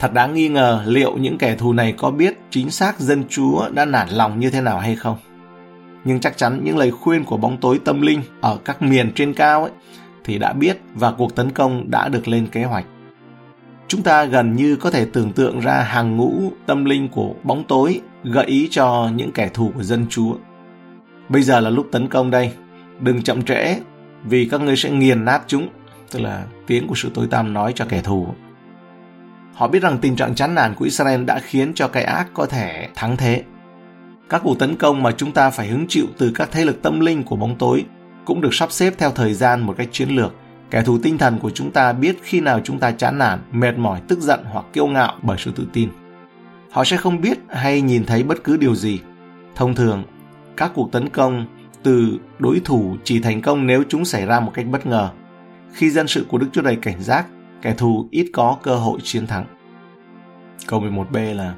Thật 0.00 0.12
đáng 0.12 0.34
nghi 0.34 0.48
ngờ 0.48 0.82
liệu 0.86 1.16
những 1.16 1.38
kẻ 1.38 1.56
thù 1.56 1.72
này 1.72 1.92
có 1.92 2.10
biết 2.10 2.38
chính 2.50 2.70
xác 2.70 3.00
dân 3.00 3.24
chúa 3.28 3.68
đã 3.70 3.84
nản 3.84 4.08
lòng 4.08 4.40
như 4.40 4.50
thế 4.50 4.60
nào 4.60 4.78
hay 4.78 4.96
không. 4.96 5.16
Nhưng 6.04 6.20
chắc 6.20 6.36
chắn 6.36 6.60
những 6.64 6.78
lời 6.78 6.90
khuyên 6.90 7.24
của 7.24 7.36
bóng 7.36 7.56
tối 7.56 7.80
tâm 7.84 8.00
linh 8.00 8.22
ở 8.40 8.58
các 8.64 8.82
miền 8.82 9.12
trên 9.14 9.34
cao 9.34 9.62
ấy, 9.62 9.72
thì 10.24 10.38
đã 10.38 10.52
biết 10.52 10.80
và 10.94 11.12
cuộc 11.12 11.34
tấn 11.34 11.50
công 11.50 11.90
đã 11.90 12.08
được 12.08 12.28
lên 12.28 12.46
kế 12.46 12.64
hoạch. 12.64 12.84
Chúng 13.88 14.02
ta 14.02 14.24
gần 14.24 14.56
như 14.56 14.76
có 14.76 14.90
thể 14.90 15.04
tưởng 15.04 15.32
tượng 15.32 15.60
ra 15.60 15.82
hàng 15.82 16.16
ngũ 16.16 16.52
tâm 16.66 16.84
linh 16.84 17.08
của 17.08 17.34
bóng 17.42 17.64
tối 17.64 18.00
gợi 18.24 18.46
ý 18.46 18.68
cho 18.70 19.10
những 19.14 19.32
kẻ 19.32 19.50
thù 19.54 19.72
của 19.74 19.82
dân 19.82 20.06
chúa. 20.10 20.34
Bây 21.28 21.42
giờ 21.42 21.60
là 21.60 21.70
lúc 21.70 21.86
tấn 21.92 22.08
công 22.08 22.30
đây, 22.30 22.52
đừng 23.00 23.22
chậm 23.22 23.42
trễ 23.42 23.76
vì 24.24 24.48
các 24.50 24.60
ngươi 24.60 24.76
sẽ 24.76 24.90
nghiền 24.90 25.24
nát 25.24 25.42
chúng, 25.46 25.68
tức 26.10 26.20
là 26.20 26.44
tiếng 26.66 26.86
của 26.86 26.94
sự 26.94 27.10
tối 27.14 27.26
tăm 27.30 27.52
nói 27.52 27.72
cho 27.74 27.84
kẻ 27.88 28.02
thù. 28.02 28.26
Họ 29.54 29.68
biết 29.68 29.82
rằng 29.82 29.98
tình 29.98 30.16
trạng 30.16 30.34
chán 30.34 30.54
nản 30.54 30.74
của 30.74 30.84
Israel 30.84 31.24
đã 31.24 31.38
khiến 31.38 31.72
cho 31.74 31.88
cái 31.88 32.04
ác 32.04 32.28
có 32.34 32.46
thể 32.46 32.88
thắng 32.94 33.16
thế. 33.16 33.42
Các 34.28 34.40
cuộc 34.44 34.58
tấn 34.58 34.76
công 34.76 35.02
mà 35.02 35.12
chúng 35.12 35.32
ta 35.32 35.50
phải 35.50 35.68
hứng 35.68 35.86
chịu 35.88 36.06
từ 36.18 36.32
các 36.34 36.48
thế 36.52 36.64
lực 36.64 36.82
tâm 36.82 37.00
linh 37.00 37.22
của 37.22 37.36
bóng 37.36 37.56
tối 37.58 37.84
cũng 38.24 38.40
được 38.40 38.54
sắp 38.54 38.72
xếp 38.72 38.94
theo 38.98 39.10
thời 39.10 39.34
gian 39.34 39.60
một 39.60 39.74
cách 39.78 39.88
chiến 39.92 40.08
lược. 40.08 40.34
Kẻ 40.70 40.82
thù 40.82 40.98
tinh 40.98 41.18
thần 41.18 41.38
của 41.38 41.50
chúng 41.50 41.70
ta 41.70 41.92
biết 41.92 42.16
khi 42.22 42.40
nào 42.40 42.60
chúng 42.64 42.78
ta 42.78 42.90
chán 42.90 43.18
nản, 43.18 43.38
mệt 43.52 43.78
mỏi, 43.78 44.00
tức 44.08 44.20
giận 44.20 44.40
hoặc 44.44 44.64
kiêu 44.72 44.86
ngạo 44.86 45.14
bởi 45.22 45.38
sự 45.38 45.52
tự 45.56 45.66
tin. 45.72 45.88
Họ 46.70 46.84
sẽ 46.84 46.96
không 46.96 47.20
biết 47.20 47.38
hay 47.48 47.80
nhìn 47.80 48.04
thấy 48.04 48.22
bất 48.22 48.44
cứ 48.44 48.56
điều 48.56 48.74
gì. 48.74 48.98
Thông 49.54 49.74
thường, 49.74 50.04
các 50.56 50.72
cuộc 50.74 50.92
tấn 50.92 51.08
công 51.08 51.46
từ 51.82 52.18
đối 52.38 52.60
thủ 52.64 52.96
chỉ 53.04 53.20
thành 53.20 53.42
công 53.42 53.66
nếu 53.66 53.82
chúng 53.88 54.04
xảy 54.04 54.26
ra 54.26 54.40
một 54.40 54.52
cách 54.54 54.66
bất 54.66 54.86
ngờ. 54.86 55.10
Khi 55.72 55.90
dân 55.90 56.08
sự 56.08 56.26
của 56.28 56.38
Đức 56.38 56.46
Chúa 56.52 56.62
Trời 56.62 56.76
cảnh 56.76 57.02
giác, 57.02 57.26
kẻ 57.62 57.74
thù 57.74 58.08
ít 58.10 58.30
có 58.32 58.56
cơ 58.62 58.76
hội 58.76 58.98
chiến 59.02 59.26
thắng. 59.26 59.44
Câu 60.66 60.80
11b 60.80 61.34
là 61.34 61.54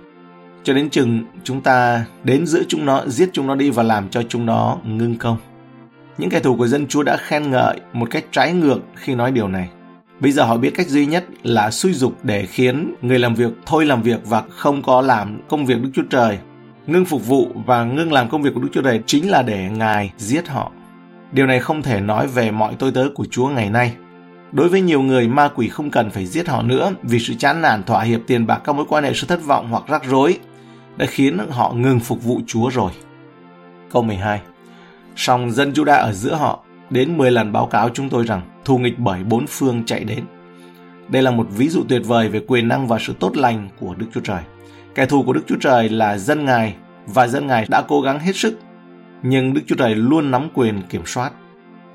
cho 0.65 0.75
đến 0.75 0.91
chừng 0.91 1.25
chúng 1.45 1.61
ta 1.61 2.05
đến 2.25 2.47
giữa 2.47 2.63
chúng 2.69 2.87
nó, 2.87 3.03
giết 3.07 3.31
chúng 3.33 3.47
nó 3.47 3.55
đi 3.55 3.71
và 3.71 3.83
làm 3.83 4.09
cho 4.09 4.23
chúng 4.29 4.47
nó 4.47 4.79
ngưng 4.85 5.17
công. 5.17 5.37
Những 6.19 6.31
kẻ 6.31 6.41
thù 6.41 6.57
của 6.57 6.67
dân 6.67 6.87
Chúa 6.87 7.03
đã 7.03 7.17
khen 7.17 7.51
ngợi 7.51 7.81
một 7.93 8.11
cách 8.11 8.25
trái 8.31 8.53
ngược 8.53 8.79
khi 8.95 9.15
nói 9.15 9.33
điều 9.33 9.49
này. 9.49 9.69
Bây 10.21 10.33
giờ 10.33 10.45
họ 10.45 10.57
biết 10.57 10.71
cách 10.75 10.89
duy 10.89 11.07
nhất 11.07 11.25
là 11.43 11.71
suy 11.71 11.93
dục 11.93 12.19
để 12.23 12.47
khiến 12.47 12.95
người 13.03 13.19
làm 13.19 13.35
việc 13.35 13.53
thôi 13.67 13.87
làm 13.87 14.03
việc 14.03 14.21
và 14.25 14.43
không 14.51 14.83
có 14.83 15.01
làm 15.01 15.41
công 15.49 15.67
việc 15.67 15.83
Đức 15.83 15.91
Chúa 15.95 16.03
Trời. 16.11 16.39
Ngưng 16.87 17.05
phục 17.05 17.27
vụ 17.27 17.49
và 17.67 17.85
ngưng 17.85 18.13
làm 18.13 18.29
công 18.29 18.43
việc 18.43 18.51
của 18.55 18.61
Đức 18.61 18.69
Chúa 18.73 18.83
Trời 18.83 19.01
chính 19.07 19.31
là 19.31 19.43
để 19.43 19.71
Ngài 19.71 20.13
giết 20.17 20.49
họ. 20.49 20.73
Điều 21.33 21.47
này 21.47 21.61
không 21.61 21.83
thể 21.83 22.01
nói 22.01 22.27
về 22.27 22.51
mọi 22.51 22.75
tôi 22.79 22.93
tớ 22.93 23.09
của 23.15 23.25
Chúa 23.31 23.49
ngày 23.49 23.71
nay. 23.71 23.95
Đối 24.53 24.69
với 24.69 24.81
nhiều 24.81 25.03
người, 25.03 25.29
ma 25.29 25.49
quỷ 25.49 25.69
không 25.69 25.91
cần 25.91 26.11
phải 26.11 26.27
giết 26.27 26.49
họ 26.49 26.63
nữa 26.63 26.93
vì 27.03 27.19
sự 27.19 27.35
chán 27.35 27.63
nản 27.63 27.83
thỏa 27.83 28.03
hiệp 28.03 28.21
tiền 28.27 28.47
bạc 28.47 28.61
các 28.65 28.73
mối 28.73 28.85
quan 28.89 29.05
hệ 29.05 29.15
sự 29.15 29.27
thất 29.27 29.45
vọng 29.45 29.69
hoặc 29.71 29.85
rắc 29.89 30.05
rối 30.05 30.39
đã 30.97 31.07
khiến 31.07 31.39
họ 31.51 31.73
ngừng 31.73 32.01
phục 32.01 32.23
vụ 32.23 32.41
Chúa 32.47 32.69
rồi. 32.69 32.93
Câu 33.91 34.03
12 34.03 34.41
Song 35.17 35.51
dân 35.51 35.73
Juda 35.73 35.99
ở 35.99 36.13
giữa 36.13 36.35
họ 36.35 36.65
đến 36.91 37.19
10 37.19 37.31
lần 37.31 37.53
báo 37.53 37.67
cáo 37.67 37.89
chúng 37.89 38.09
tôi 38.09 38.25
rằng 38.25 38.43
thù 38.65 38.79
nghịch 38.79 38.99
bởi 38.99 39.25
bốn 39.25 39.47
phương 39.47 39.83
chạy 39.87 40.05
đến. 40.05 40.25
Đây 41.09 41.23
là 41.23 41.31
một 41.31 41.47
ví 41.57 41.69
dụ 41.69 41.83
tuyệt 41.89 42.03
vời 42.05 42.29
về 42.29 42.41
quyền 42.47 42.69
năng 42.69 42.87
và 42.87 42.99
sự 43.01 43.15
tốt 43.21 43.37
lành 43.37 43.69
của 43.81 43.95
Đức 43.95 44.07
Chúa 44.15 44.21
Trời. 44.21 44.43
Kẻ 44.95 45.07
thù 45.07 45.23
của 45.23 45.33
Đức 45.33 45.43
Chúa 45.47 45.57
Trời 45.61 45.89
là 45.89 46.19
dân 46.19 46.45
Ngài 46.45 46.75
và 47.07 47.27
dân 47.27 47.47
Ngài 47.47 47.67
đã 47.69 47.83
cố 47.83 48.01
gắng 48.01 48.19
hết 48.19 48.37
sức, 48.37 48.59
nhưng 49.23 49.55
Đức 49.55 49.61
Chúa 49.67 49.77
Trời 49.77 49.95
luôn 49.95 50.31
nắm 50.31 50.49
quyền 50.55 50.83
kiểm 50.89 51.03
soát. 51.07 51.33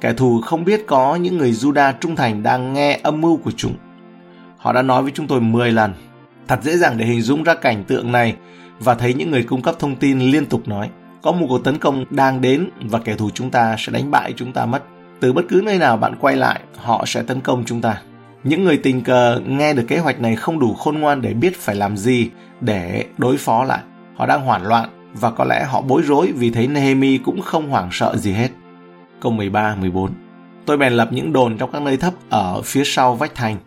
Kẻ 0.01 0.13
thù 0.13 0.41
không 0.41 0.65
biết 0.65 0.83
có 0.88 1.15
những 1.15 1.38
người 1.38 1.51
Juda 1.51 1.94
trung 1.99 2.15
thành 2.15 2.44
đang 2.44 2.73
nghe 2.73 2.99
âm 3.03 3.21
mưu 3.21 3.38
của 3.38 3.51
chúng. 3.57 3.73
Họ 4.57 4.73
đã 4.73 4.81
nói 4.81 5.03
với 5.03 5.11
chúng 5.16 5.27
tôi 5.27 5.42
10 5.42 5.71
lần. 5.71 5.94
Thật 6.47 6.59
dễ 6.63 6.77
dàng 6.77 6.97
để 6.97 7.06
hình 7.06 7.21
dung 7.21 7.44
ra 7.44 7.56
cảnh 7.56 7.83
tượng 7.83 8.11
này 8.11 8.35
và 8.80 8.95
thấy 8.95 9.13
những 9.13 9.31
người 9.31 9.44
cung 9.44 9.61
cấp 9.61 9.75
thông 9.80 9.95
tin 9.95 10.19
liên 10.19 10.45
tục 10.45 10.68
nói 10.68 10.89
có 11.21 11.31
một 11.31 11.45
cuộc 11.49 11.63
tấn 11.63 11.77
công 11.77 12.06
đang 12.09 12.42
đến 12.42 12.69
và 12.81 12.99
kẻ 12.99 13.16
thù 13.16 13.30
chúng 13.30 13.49
ta 13.49 13.75
sẽ 13.80 13.92
đánh 13.92 14.11
bại 14.11 14.33
chúng 14.35 14.54
ta 14.54 14.66
mất. 14.66 14.83
Từ 15.19 15.33
bất 15.33 15.45
cứ 15.49 15.61
nơi 15.66 15.77
nào 15.77 15.97
bạn 15.97 16.16
quay 16.19 16.35
lại, 16.35 16.59
họ 16.77 17.04
sẽ 17.07 17.21
tấn 17.21 17.42
công 17.42 17.63
chúng 17.66 17.81
ta. 17.81 18.01
Những 18.44 18.63
người 18.63 18.77
tình 18.77 19.04
cờ 19.04 19.42
nghe 19.47 19.73
được 19.73 19.83
kế 19.87 19.97
hoạch 19.97 20.19
này 20.19 20.35
không 20.35 20.59
đủ 20.59 20.73
khôn 20.73 20.99
ngoan 20.99 21.21
để 21.21 21.33
biết 21.33 21.56
phải 21.59 21.75
làm 21.75 21.97
gì 21.97 22.30
để 22.61 23.06
đối 23.18 23.37
phó 23.37 23.63
lại. 23.63 23.80
Họ 24.16 24.25
đang 24.25 24.42
hoảng 24.42 24.68
loạn 24.68 24.89
và 25.13 25.31
có 25.31 25.45
lẽ 25.45 25.66
họ 25.66 25.81
bối 25.81 26.01
rối 26.06 26.31
vì 26.31 26.51
thấy 26.51 26.68
Nehemi 26.68 27.18
cũng 27.18 27.42
không 27.42 27.69
hoảng 27.69 27.89
sợ 27.92 28.16
gì 28.18 28.31
hết. 28.31 28.49
Câu 29.21 29.31
13, 29.31 29.76
14 29.76 30.12
Tôi 30.66 30.78
bèn 30.78 30.94
lập 30.94 31.09
những 31.12 31.33
đồn 31.33 31.57
trong 31.57 31.71
các 31.71 31.81
nơi 31.81 31.97
thấp 31.97 32.14
ở 32.30 32.62
phía 32.62 32.83
sau 32.83 33.16
vách 33.16 33.36
thành 33.36 33.57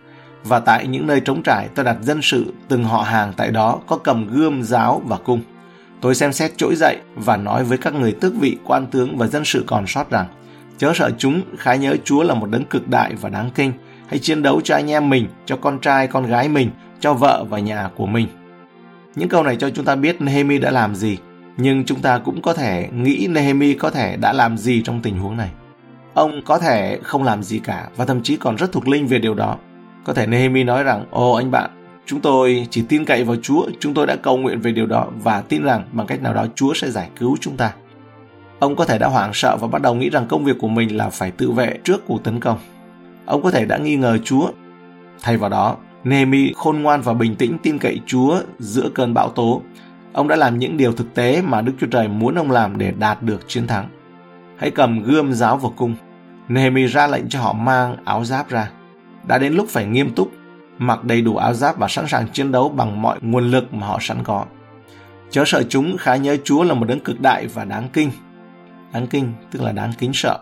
và 0.45 0.61
tại 0.61 0.87
những 0.87 1.07
nơi 1.07 1.21
trống 1.21 1.43
trải 1.43 1.69
tôi 1.75 1.85
đặt 1.85 1.97
dân 2.03 2.23
sự 2.23 2.53
từng 2.69 2.85
họ 2.85 3.03
hàng 3.03 3.33
tại 3.37 3.51
đó 3.51 3.79
có 3.87 3.97
cầm 3.97 4.29
gươm, 4.29 4.63
giáo 4.63 5.03
và 5.07 5.17
cung. 5.17 5.41
Tôi 6.01 6.15
xem 6.15 6.33
xét 6.33 6.53
trỗi 6.57 6.75
dậy 6.77 6.97
và 7.15 7.37
nói 7.37 7.65
với 7.65 7.79
các 7.79 7.95
người 7.95 8.13
tước 8.13 8.35
vị, 8.35 8.57
quan 8.65 8.87
tướng 8.87 9.17
và 9.17 9.27
dân 9.27 9.45
sự 9.45 9.65
còn 9.67 9.87
sót 9.87 10.11
rằng 10.11 10.27
chớ 10.79 10.93
sợ 10.95 11.11
chúng, 11.19 11.43
khái 11.59 11.79
nhớ 11.79 11.97
Chúa 12.05 12.23
là 12.23 12.35
một 12.35 12.51
đấng 12.51 12.65
cực 12.65 12.89
đại 12.89 13.15
và 13.21 13.29
đáng 13.29 13.51
kinh. 13.55 13.73
Hãy 14.09 14.19
chiến 14.19 14.43
đấu 14.43 14.61
cho 14.61 14.75
anh 14.75 14.91
em 14.91 15.11
mình, 15.11 15.27
cho 15.47 15.57
con 15.57 15.79
trai, 15.79 16.07
con 16.07 16.27
gái 16.27 16.49
mình, 16.49 16.71
cho 17.01 17.15
vợ 17.15 17.45
và 17.49 17.59
nhà 17.59 17.91
của 17.97 18.07
mình. 18.07 18.27
Những 19.15 19.29
câu 19.29 19.43
này 19.43 19.57
cho 19.57 19.71
chúng 19.71 19.85
ta 19.85 19.95
biết 19.97 20.21
Nehemi 20.21 20.59
đã 20.59 20.71
làm 20.71 20.95
gì, 20.95 21.19
nhưng 21.57 21.85
chúng 21.85 22.01
ta 22.01 22.19
cũng 22.19 22.43
có 22.43 22.55
thể 22.55 22.89
nghĩ 22.95 23.27
Nehemi 23.31 23.75
có 23.75 23.91
thể 23.91 24.17
đã 24.17 24.33
làm 24.33 24.59
gì 24.59 24.83
trong 24.85 25.01
tình 25.01 25.19
huống 25.19 25.37
này. 25.37 25.51
Ông 26.15 26.43
có 26.45 26.59
thể 26.59 26.99
không 27.03 27.23
làm 27.23 27.43
gì 27.43 27.59
cả 27.59 27.89
và 27.97 28.05
thậm 28.05 28.23
chí 28.23 28.37
còn 28.37 28.57
rất 28.57 28.73
thuộc 28.73 28.89
linh 28.89 29.07
về 29.07 29.19
điều 29.19 29.35
đó. 29.35 29.57
Có 30.05 30.15
thể 30.15 30.27
Nehemi 30.27 30.65
nói 30.65 30.85
rằng, 30.85 31.05
ô 31.11 31.33
anh 31.33 31.51
bạn, 31.51 31.71
chúng 32.07 32.21
tôi 32.21 32.67
chỉ 32.71 32.83
tin 32.89 33.05
cậy 33.05 33.25
vào 33.25 33.37
Chúa, 33.43 33.67
chúng 33.81 33.95
tôi 33.95 34.07
đã 34.07 34.17
cầu 34.17 34.37
nguyện 34.37 34.61
về 34.61 34.73
điều 34.73 34.87
đó 34.87 35.07
và 35.23 35.41
tin 35.41 35.63
rằng 35.63 35.85
bằng 35.93 36.07
cách 36.07 36.23
nào 36.23 36.35
đó 36.35 36.47
Chúa 36.55 36.75
sẽ 36.75 36.91
giải 36.91 37.09
cứu 37.19 37.37
chúng 37.41 37.57
ta. 37.57 37.73
Ông 38.59 38.77
có 38.77 38.85
thể 38.85 38.99
đã 38.99 39.09
hoảng 39.09 39.31
sợ 39.35 39.57
và 39.57 39.69
bắt 39.69 39.83
đầu 39.83 39.95
nghĩ 39.95 40.11
rằng 40.11 40.27
công 40.29 40.45
việc 40.45 40.57
của 40.59 40.69
mình 40.69 40.97
là 40.97 41.11
phải 41.11 41.31
tự 41.31 41.51
vệ 41.51 41.79
trước 41.85 42.07
cuộc 42.07 42.25
tấn 42.25 42.41
công. 42.41 42.59
Ông 43.27 43.43
có 43.43 43.51
thể 43.51 43.65
đã 43.65 43.79
nghi 43.79 43.97
ngờ 43.97 44.19
Chúa. 44.25 44.51
Thay 45.23 45.37
vào 45.37 45.51
đó, 45.51 45.77
Nehemi 46.05 46.53
khôn 46.53 46.83
ngoan 46.83 47.01
và 47.01 47.15
bình 47.15 47.35
tĩnh 47.35 47.59
tin 47.63 47.79
cậy 47.79 48.01
Chúa 48.07 48.41
giữa 48.59 48.89
cơn 48.95 49.15
bão 49.15 49.29
tố. 49.29 49.63
Ông 50.13 50.29
đã 50.29 50.37
làm 50.37 50.59
những 50.59 50.77
điều 50.77 50.93
thực 50.93 51.15
tế 51.15 51.43
mà 51.43 51.61
Đức 51.61 51.73
Chúa 51.81 51.87
Trời 51.87 52.09
muốn 52.09 52.35
ông 52.35 52.51
làm 52.51 52.79
để 52.79 52.93
đạt 52.99 53.23
được 53.23 53.49
chiến 53.49 53.67
thắng. 53.67 53.89
Hãy 54.57 54.71
cầm 54.71 55.03
gươm 55.03 55.33
giáo 55.33 55.57
vào 55.57 55.73
cung. 55.77 55.95
Nehemi 56.49 56.87
ra 56.87 57.07
lệnh 57.07 57.29
cho 57.29 57.41
họ 57.41 57.53
mang 57.53 57.97
áo 58.05 58.25
giáp 58.25 58.49
ra. 58.49 58.71
Đã 59.27 59.39
đến 59.39 59.53
lúc 59.53 59.69
phải 59.69 59.87
nghiêm 59.87 60.15
túc, 60.15 60.31
mặc 60.79 61.05
đầy 61.05 61.23
đủ 61.23 61.37
áo 61.37 61.55
giáp 61.55 61.79
và 61.79 61.89
sẵn 61.89 62.07
sàng 62.09 62.29
chiến 62.29 62.53
đấu 62.53 62.69
bằng 62.69 63.03
mọi 63.03 63.19
nguồn 63.23 63.51
lực 63.51 63.75
mà 63.75 63.87
họ 63.87 63.99
sẵn 64.01 64.25
có. 64.25 64.45
Chớ 65.31 65.43
sợ 65.47 65.63
chúng, 65.69 65.97
khá 65.97 66.17
nhớ 66.17 66.37
Chúa 66.45 66.63
là 66.63 66.75
một 66.75 66.89
đấng 66.89 67.01
cực 67.01 67.21
đại 67.21 67.47
và 67.47 67.65
đáng 67.65 67.89
kinh. 67.93 68.11
Đáng 68.93 69.07
kinh, 69.07 69.33
tức 69.51 69.63
là 69.63 69.73
đáng 69.73 69.93
kính 69.99 70.13
sợ. 70.15 70.39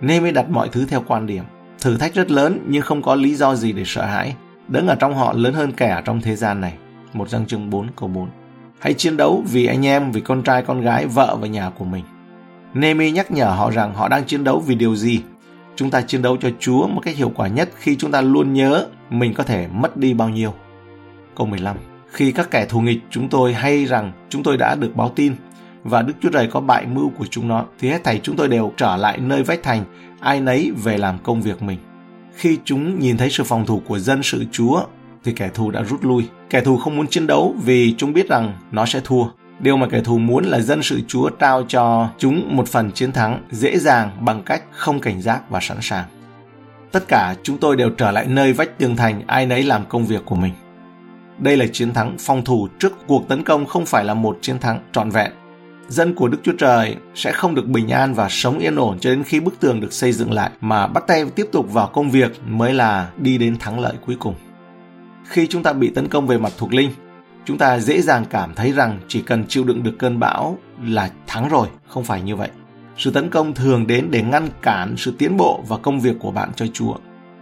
Nehemi 0.00 0.30
đặt 0.30 0.50
mọi 0.50 0.68
thứ 0.72 0.86
theo 0.88 1.04
quan 1.06 1.26
điểm. 1.26 1.44
Thử 1.80 1.96
thách 1.96 2.14
rất 2.14 2.30
lớn, 2.30 2.58
nhưng 2.68 2.82
không 2.82 3.02
có 3.02 3.14
lý 3.14 3.34
do 3.34 3.54
gì 3.54 3.72
để 3.72 3.82
sợ 3.86 4.04
hãi. 4.04 4.34
Đấng 4.68 4.86
ở 4.86 4.94
trong 4.94 5.14
họ 5.14 5.32
lớn 5.32 5.54
hơn 5.54 5.72
kẻ 5.72 5.88
ở 5.88 6.00
trong 6.00 6.20
thế 6.20 6.36
gian 6.36 6.60
này. 6.60 6.74
một 7.12 7.28
răng 7.28 7.46
chương 7.46 7.70
4 7.70 7.86
câu 7.96 8.08
4. 8.08 8.28
Hãy 8.78 8.94
chiến 8.94 9.16
đấu 9.16 9.44
vì 9.52 9.66
anh 9.66 9.86
em, 9.86 10.12
vì 10.12 10.20
con 10.20 10.42
trai, 10.42 10.62
con 10.62 10.80
gái, 10.80 11.06
vợ 11.06 11.36
và 11.40 11.46
nhà 11.46 11.70
của 11.70 11.84
mình. 11.84 12.04
Nemi 12.74 13.10
nhắc 13.10 13.30
nhở 13.30 13.44
họ 13.44 13.70
rằng 13.70 13.94
họ 13.94 14.08
đang 14.08 14.24
chiến 14.24 14.44
đấu 14.44 14.60
vì 14.66 14.74
điều 14.74 14.96
gì. 14.96 15.20
Chúng 15.76 15.90
ta 15.90 16.00
chiến 16.00 16.22
đấu 16.22 16.36
cho 16.36 16.50
Chúa 16.60 16.86
một 16.86 17.00
cách 17.04 17.16
hiệu 17.16 17.32
quả 17.34 17.48
nhất 17.48 17.68
khi 17.76 17.96
chúng 17.96 18.12
ta 18.12 18.20
luôn 18.20 18.52
nhớ 18.52 18.86
mình 19.10 19.34
có 19.34 19.44
thể 19.44 19.66
mất 19.72 19.96
đi 19.96 20.14
bao 20.14 20.28
nhiêu. 20.28 20.54
Câu 21.36 21.46
15. 21.46 21.76
Khi 22.10 22.32
các 22.32 22.50
kẻ 22.50 22.66
thù 22.66 22.80
nghịch 22.80 22.98
chúng 23.10 23.28
tôi 23.28 23.54
hay 23.54 23.84
rằng 23.84 24.12
chúng 24.28 24.42
tôi 24.42 24.56
đã 24.56 24.74
được 24.74 24.96
báo 24.96 25.12
tin 25.16 25.34
và 25.84 26.02
Đức 26.02 26.14
Chúa 26.20 26.30
Trời 26.30 26.46
có 26.46 26.60
bại 26.60 26.86
mưu 26.86 27.10
của 27.18 27.26
chúng 27.30 27.48
nó, 27.48 27.64
thì 27.78 27.88
hết 27.88 28.04
thảy 28.04 28.20
chúng 28.22 28.36
tôi 28.36 28.48
đều 28.48 28.72
trở 28.76 28.96
lại 28.96 29.18
nơi 29.18 29.42
vách 29.42 29.62
thành, 29.62 29.84
ai 30.20 30.40
nấy 30.40 30.72
về 30.84 30.98
làm 30.98 31.18
công 31.18 31.42
việc 31.42 31.62
mình. 31.62 31.78
Khi 32.34 32.58
chúng 32.64 32.98
nhìn 32.98 33.16
thấy 33.16 33.30
sự 33.30 33.44
phòng 33.44 33.66
thủ 33.66 33.82
của 33.86 33.98
dân 33.98 34.22
sự 34.22 34.44
Chúa, 34.52 34.84
thì 35.28 35.34
kẻ 35.34 35.50
thù 35.54 35.70
đã 35.70 35.82
rút 35.82 36.04
lui. 36.04 36.28
Kẻ 36.50 36.60
thù 36.60 36.76
không 36.76 36.96
muốn 36.96 37.06
chiến 37.06 37.26
đấu 37.26 37.54
vì 37.64 37.94
chúng 37.98 38.12
biết 38.12 38.28
rằng 38.28 38.52
nó 38.72 38.86
sẽ 38.86 39.00
thua. 39.04 39.24
Điều 39.58 39.76
mà 39.76 39.86
kẻ 39.86 40.00
thù 40.00 40.18
muốn 40.18 40.44
là 40.44 40.60
dân 40.60 40.82
sự 40.82 41.00
Chúa 41.08 41.30
trao 41.30 41.64
cho 41.68 42.08
chúng 42.18 42.56
một 42.56 42.68
phần 42.68 42.92
chiến 42.92 43.12
thắng 43.12 43.42
dễ 43.50 43.78
dàng 43.78 44.10
bằng 44.20 44.42
cách 44.42 44.62
không 44.70 45.00
cảnh 45.00 45.22
giác 45.22 45.50
và 45.50 45.60
sẵn 45.60 45.78
sàng. 45.80 46.04
Tất 46.92 47.08
cả 47.08 47.34
chúng 47.42 47.58
tôi 47.58 47.76
đều 47.76 47.90
trở 47.90 48.10
lại 48.10 48.26
nơi 48.28 48.52
vách 48.52 48.78
tường 48.78 48.96
thành 48.96 49.22
ai 49.26 49.46
nấy 49.46 49.62
làm 49.62 49.84
công 49.88 50.06
việc 50.06 50.24
của 50.24 50.34
mình. 50.34 50.52
Đây 51.38 51.56
là 51.56 51.66
chiến 51.72 51.92
thắng 51.92 52.16
phòng 52.18 52.44
thủ 52.44 52.68
trước 52.78 52.92
cuộc 53.06 53.28
tấn 53.28 53.44
công 53.44 53.66
không 53.66 53.86
phải 53.86 54.04
là 54.04 54.14
một 54.14 54.38
chiến 54.40 54.58
thắng 54.58 54.80
trọn 54.92 55.10
vẹn. 55.10 55.32
Dân 55.88 56.14
của 56.14 56.28
Đức 56.28 56.38
Chúa 56.42 56.52
Trời 56.58 56.96
sẽ 57.14 57.32
không 57.32 57.54
được 57.54 57.66
bình 57.66 57.88
an 57.88 58.14
và 58.14 58.28
sống 58.30 58.58
yên 58.58 58.76
ổn 58.76 58.98
cho 59.00 59.10
đến 59.10 59.24
khi 59.24 59.40
bức 59.40 59.60
tường 59.60 59.80
được 59.80 59.92
xây 59.92 60.12
dựng 60.12 60.32
lại, 60.32 60.50
mà 60.60 60.86
bắt 60.86 61.04
tay 61.06 61.24
tiếp 61.34 61.46
tục 61.52 61.72
vào 61.72 61.86
công 61.86 62.10
việc 62.10 62.32
mới 62.46 62.74
là 62.74 63.10
đi 63.16 63.38
đến 63.38 63.56
thắng 63.58 63.80
lợi 63.80 63.94
cuối 64.06 64.16
cùng. 64.18 64.34
Khi 65.28 65.46
chúng 65.46 65.62
ta 65.62 65.72
bị 65.72 65.90
tấn 65.90 66.08
công 66.08 66.26
về 66.26 66.38
mặt 66.38 66.52
thuộc 66.58 66.74
linh, 66.74 66.90
chúng 67.44 67.58
ta 67.58 67.78
dễ 67.78 68.00
dàng 68.00 68.24
cảm 68.30 68.54
thấy 68.54 68.72
rằng 68.72 69.00
chỉ 69.08 69.22
cần 69.22 69.44
chịu 69.48 69.64
đựng 69.64 69.82
được 69.82 69.94
cơn 69.98 70.20
bão 70.20 70.58
là 70.84 71.10
thắng 71.26 71.48
rồi, 71.48 71.68
không 71.88 72.04
phải 72.04 72.22
như 72.22 72.36
vậy. 72.36 72.50
Sự 72.96 73.10
tấn 73.10 73.30
công 73.30 73.54
thường 73.54 73.86
đến 73.86 74.08
để 74.10 74.22
ngăn 74.22 74.48
cản 74.62 74.94
sự 74.96 75.14
tiến 75.18 75.36
bộ 75.36 75.64
và 75.68 75.76
công 75.76 76.00
việc 76.00 76.16
của 76.18 76.30
bạn 76.30 76.50
cho 76.56 76.66
Chúa. 76.72 76.94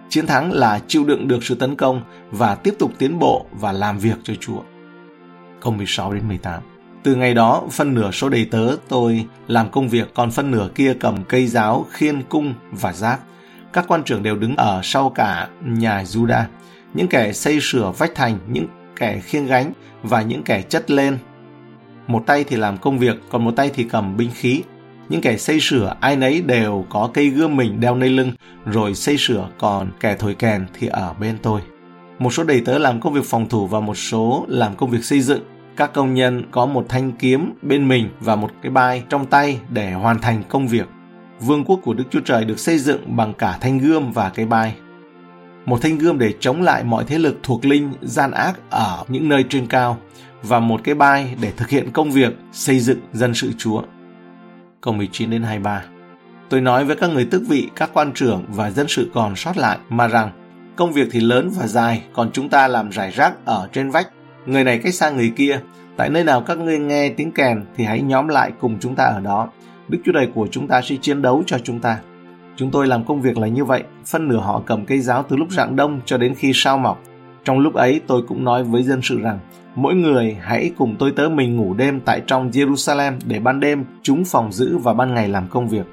Chiến 0.09 0.27
thắng 0.27 0.53
là 0.53 0.81
chịu 0.89 1.05
đựng 1.05 1.29
được 1.29 1.45
sự 1.45 1.55
tấn 1.55 1.77
công 1.77 2.03
và 2.31 2.55
tiếp 2.55 2.75
tục 2.79 2.93
tiến 2.99 3.19
bộ 3.19 3.47
và 3.53 3.73
làm 3.73 3.99
việc 3.99 4.17
cho 4.23 4.35
Chúa. 4.41 4.61
Câu 5.61 5.73
16 5.73 6.13
đến 6.13 6.29
18 6.29 6.63
Từ 7.03 7.15
ngày 7.15 7.35
đó, 7.35 7.63
phân 7.73 7.95
nửa 7.95 8.11
số 8.11 8.29
đầy 8.29 8.45
tớ 8.45 8.77
tôi 8.89 9.27
làm 9.49 9.71
công 9.71 9.89
việc, 9.89 10.15
còn 10.15 10.31
phân 10.31 10.51
nửa 10.51 10.69
kia 10.75 10.95
cầm 11.01 11.25
cây 11.25 11.47
giáo, 11.47 11.87
khiên 11.91 12.23
cung 12.23 12.55
và 12.71 12.93
giáp. 12.93 13.21
Các 13.73 13.85
quan 13.89 14.03
trưởng 14.03 14.23
đều 14.23 14.37
đứng 14.37 14.57
ở 14.57 14.81
sau 14.85 15.11
cả 15.11 15.49
nhà 15.65 16.03
Judah. 16.03 16.45
Những 16.97 17.09
kẻ 17.09 17.33
xây 17.33 17.59
sửa 17.61 17.93
vách 17.99 18.15
thành, 18.15 18.39
những 18.49 18.67
kẻ 18.97 19.21
khiêng 19.25 19.47
gánh 19.47 19.73
và 20.03 20.23
những 20.23 20.43
kẻ 20.43 20.63
chất 20.63 20.91
lên. 20.91 21.19
Một 22.07 22.23
tay 22.27 22.45
thì 22.45 22.57
làm 22.57 22.79
công 22.79 22.99
việc, 22.99 23.17
còn 23.31 23.45
một 23.45 23.57
tay 23.57 23.71
thì 23.75 23.85
cầm 23.85 24.17
binh 24.17 24.31
khí. 24.35 24.63
Những 25.09 25.21
kẻ 25.21 25.37
xây 25.37 25.61
sửa 25.61 25.97
ai 26.01 26.17
nấy 26.17 26.43
đều 26.43 26.87
có 26.89 27.11
cây 27.15 27.29
gươm 27.29 27.57
mình 27.57 27.81
đeo 27.81 27.95
nơi 27.95 28.09
lưng, 28.09 28.33
rồi 28.67 28.95
xây 28.95 29.17
sửa 29.19 29.49
còn 29.59 29.91
kẻ 30.01 30.17
thổi 30.19 30.35
kèn 30.35 30.67
thì 30.79 30.87
ở 30.87 31.15
bên 31.21 31.39
tôi. 31.43 31.61
Một 32.19 32.33
số 32.33 32.45
đầy 32.45 32.61
tớ 32.61 32.79
làm 32.79 33.01
công 33.01 33.13
việc 33.13 33.25
phòng 33.25 33.49
thủ 33.49 33.67
và 33.67 33.81
một 33.81 33.95
số 33.95 34.45
làm 34.49 34.77
công 34.77 34.91
việc 34.91 35.05
xây 35.05 35.21
dựng. 35.21 35.41
Các 35.77 35.93
công 35.93 36.15
nhân 36.15 36.43
có 36.51 36.67
một 36.67 36.87
thanh 36.89 37.13
kiếm 37.13 37.53
bên 37.63 37.89
mình 37.89 38.09
và 38.21 38.37
một 38.37 38.51
cái 38.63 38.73
bai 38.73 39.03
trong 39.09 39.27
tay 39.27 39.61
để 39.69 39.93
hoàn 39.93 40.21
thành 40.21 40.43
công 40.49 40.69
việc. 40.69 40.89
Vương 41.41 41.65
quốc 41.65 41.81
của 41.85 41.95
Đức 41.95 42.05
Chúa 42.11 42.21
Trời 42.21 42.45
được 42.45 42.59
xây 42.59 42.79
dựng 42.79 43.17
bằng 43.17 43.35
cả 43.35 43.59
thanh 43.61 43.79
gươm 43.79 44.13
và 44.13 44.29
cái 44.29 44.47
bai 44.47 44.75
một 45.67 45.83
thanh 45.83 45.99
gươm 45.99 46.19
để 46.19 46.35
chống 46.41 46.63
lại 46.63 46.85
mọi 46.85 47.05
thế 47.05 47.19
lực 47.19 47.39
thuộc 47.43 47.65
linh 47.65 47.93
gian 48.03 48.31
ác 48.31 48.55
ở 48.71 49.05
những 49.09 49.29
nơi 49.29 49.45
trên 49.49 49.67
cao 49.67 49.99
và 50.43 50.61
một 50.61 50.81
cái 50.85 50.95
bai 50.95 51.35
để 51.41 51.53
thực 51.57 51.69
hiện 51.69 51.93
công 51.93 52.11
việc 52.11 52.33
xây 52.53 52.81
dựng 52.81 52.99
dân 53.13 53.35
sự 53.35 53.53
Chúa. 53.59 53.83
Câu 54.81 54.95
19 54.95 55.31
đến 55.31 55.43
23 55.43 55.85
Tôi 56.49 56.61
nói 56.61 56.85
với 56.85 56.97
các 56.97 57.11
người 57.11 57.25
tước 57.25 57.43
vị, 57.49 57.69
các 57.77 57.91
quan 57.93 58.13
trưởng 58.13 58.45
và 58.49 58.71
dân 58.71 58.89
sự 58.89 59.11
còn 59.15 59.37
sót 59.37 59.57
lại 59.57 59.79
mà 59.89 60.09
rằng 60.09 60.31
công 60.77 60.93
việc 60.93 61.09
thì 61.11 61.21
lớn 61.21 61.51
và 61.59 61.67
dài, 61.67 62.03
còn 62.13 62.31
chúng 62.33 62.49
ta 62.49 62.69
làm 62.69 62.91
rải 62.91 63.11
rác 63.11 63.45
ở 63.45 63.69
trên 63.73 63.91
vách, 63.91 64.09
người 64.47 64.65
này 64.65 64.79
cách 64.79 64.95
xa 64.95 65.11
người 65.11 65.33
kia. 65.37 65.61
Tại 65.97 66.11
nơi 66.11 66.25
nào 66.25 66.41
các 66.41 66.59
ngươi 66.59 66.79
nghe 66.79 67.09
tiếng 67.09 67.33
kèn 67.33 67.65
thì 67.77 67.85
hãy 67.85 68.03
nhóm 68.03 68.29
lại 68.29 68.53
cùng 68.61 68.79
chúng 68.81 68.95
ta 68.95 69.05
ở 69.05 69.21
đó. 69.21 69.49
Đức 69.89 69.99
Chúa 70.05 70.13
Trời 70.13 70.29
của 70.35 70.49
chúng 70.51 70.69
ta 70.69 70.83
sẽ 70.83 70.97
chiến 71.01 71.23
đấu 71.23 71.43
cho 71.47 71.59
chúng 71.59 71.81
ta. 71.81 71.99
Chúng 72.57 72.71
tôi 72.71 72.87
làm 72.87 73.05
công 73.05 73.21
việc 73.21 73.39
là 73.39 73.49
như 73.49 73.65
vậy, 73.65 73.83
phân 74.07 74.29
nửa 74.29 74.37
họ 74.37 74.63
cầm 74.67 74.87
cây 74.87 75.01
giáo 75.01 75.23
từ 75.29 75.37
lúc 75.37 75.51
rạng 75.51 75.77
đông 75.77 76.01
cho 76.05 76.19
đến 76.19 76.35
khi 76.35 76.53
sao 76.55 76.79
mọc. 76.79 77.03
Trong 77.45 77.59
lúc 77.59 77.75
ấy 77.75 78.01
tôi 78.07 78.23
cũng 78.29 78.45
nói 78.45 78.65
với 78.65 78.83
dân 78.83 79.01
sự 79.03 79.21
rằng, 79.21 79.39
mỗi 79.75 79.95
người 79.95 80.37
hãy 80.41 80.71
cùng 80.79 80.97
tôi 80.99 81.13
tớ 81.17 81.29
mình 81.29 81.57
ngủ 81.57 81.75
đêm 81.75 82.01
tại 82.01 82.23
trong 82.27 82.51
Jerusalem 82.51 83.13
để 83.25 83.41
ban 83.41 83.61
đêm 83.61 83.85
chúng 84.03 84.25
phòng 84.25 84.53
giữ 84.53 84.79
và 84.79 84.95
ban 84.95 85.15
ngày 85.15 85.29
làm 85.29 85.49
công 85.49 85.69
việc. 85.69 85.87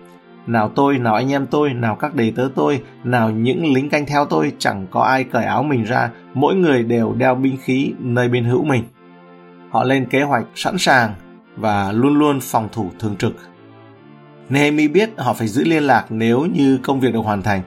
Nào 0.48 0.70
tôi, 0.76 0.98
nào 0.98 1.16
anh 1.16 1.32
em 1.32 1.48
tôi, 1.48 1.74
nào 1.74 1.96
các 1.96 2.16
đầy 2.16 2.34
tớ 2.36 2.50
tôi, 2.56 2.82
nào 3.04 3.32
những 3.32 3.74
lính 3.74 3.90
canh 3.90 4.06
theo 4.06 4.26
tôi 4.26 4.52
chẳng 4.58 4.88
có 4.92 5.02
ai 5.02 5.24
cởi 5.24 5.46
áo 5.46 5.64
mình 5.64 5.84
ra, 5.84 6.10
mỗi 6.34 6.56
người 6.56 6.84
đều 6.84 7.14
đeo 7.18 7.36
binh 7.36 7.58
khí 7.64 7.94
nơi 8.00 8.30
bên 8.30 8.44
hữu 8.44 8.64
mình. 8.64 8.84
Họ 9.70 9.84
lên 9.84 10.06
kế 10.06 10.24
hoạch 10.24 10.46
sẵn 10.56 10.78
sàng 10.78 11.14
và 11.58 11.92
luôn 11.92 12.20
luôn 12.20 12.40
phòng 12.42 12.70
thủ 12.72 12.92
thường 13.00 13.16
trực 13.16 13.36
Nehemi 14.50 14.88
biết 14.88 15.10
họ 15.18 15.34
phải 15.34 15.48
giữ 15.48 15.64
liên 15.64 15.84
lạc 15.84 16.06
nếu 16.10 16.46
như 16.46 16.80
công 16.84 17.00
việc 17.00 17.14
được 17.14 17.20
hoàn 17.20 17.42
thành. 17.42 17.62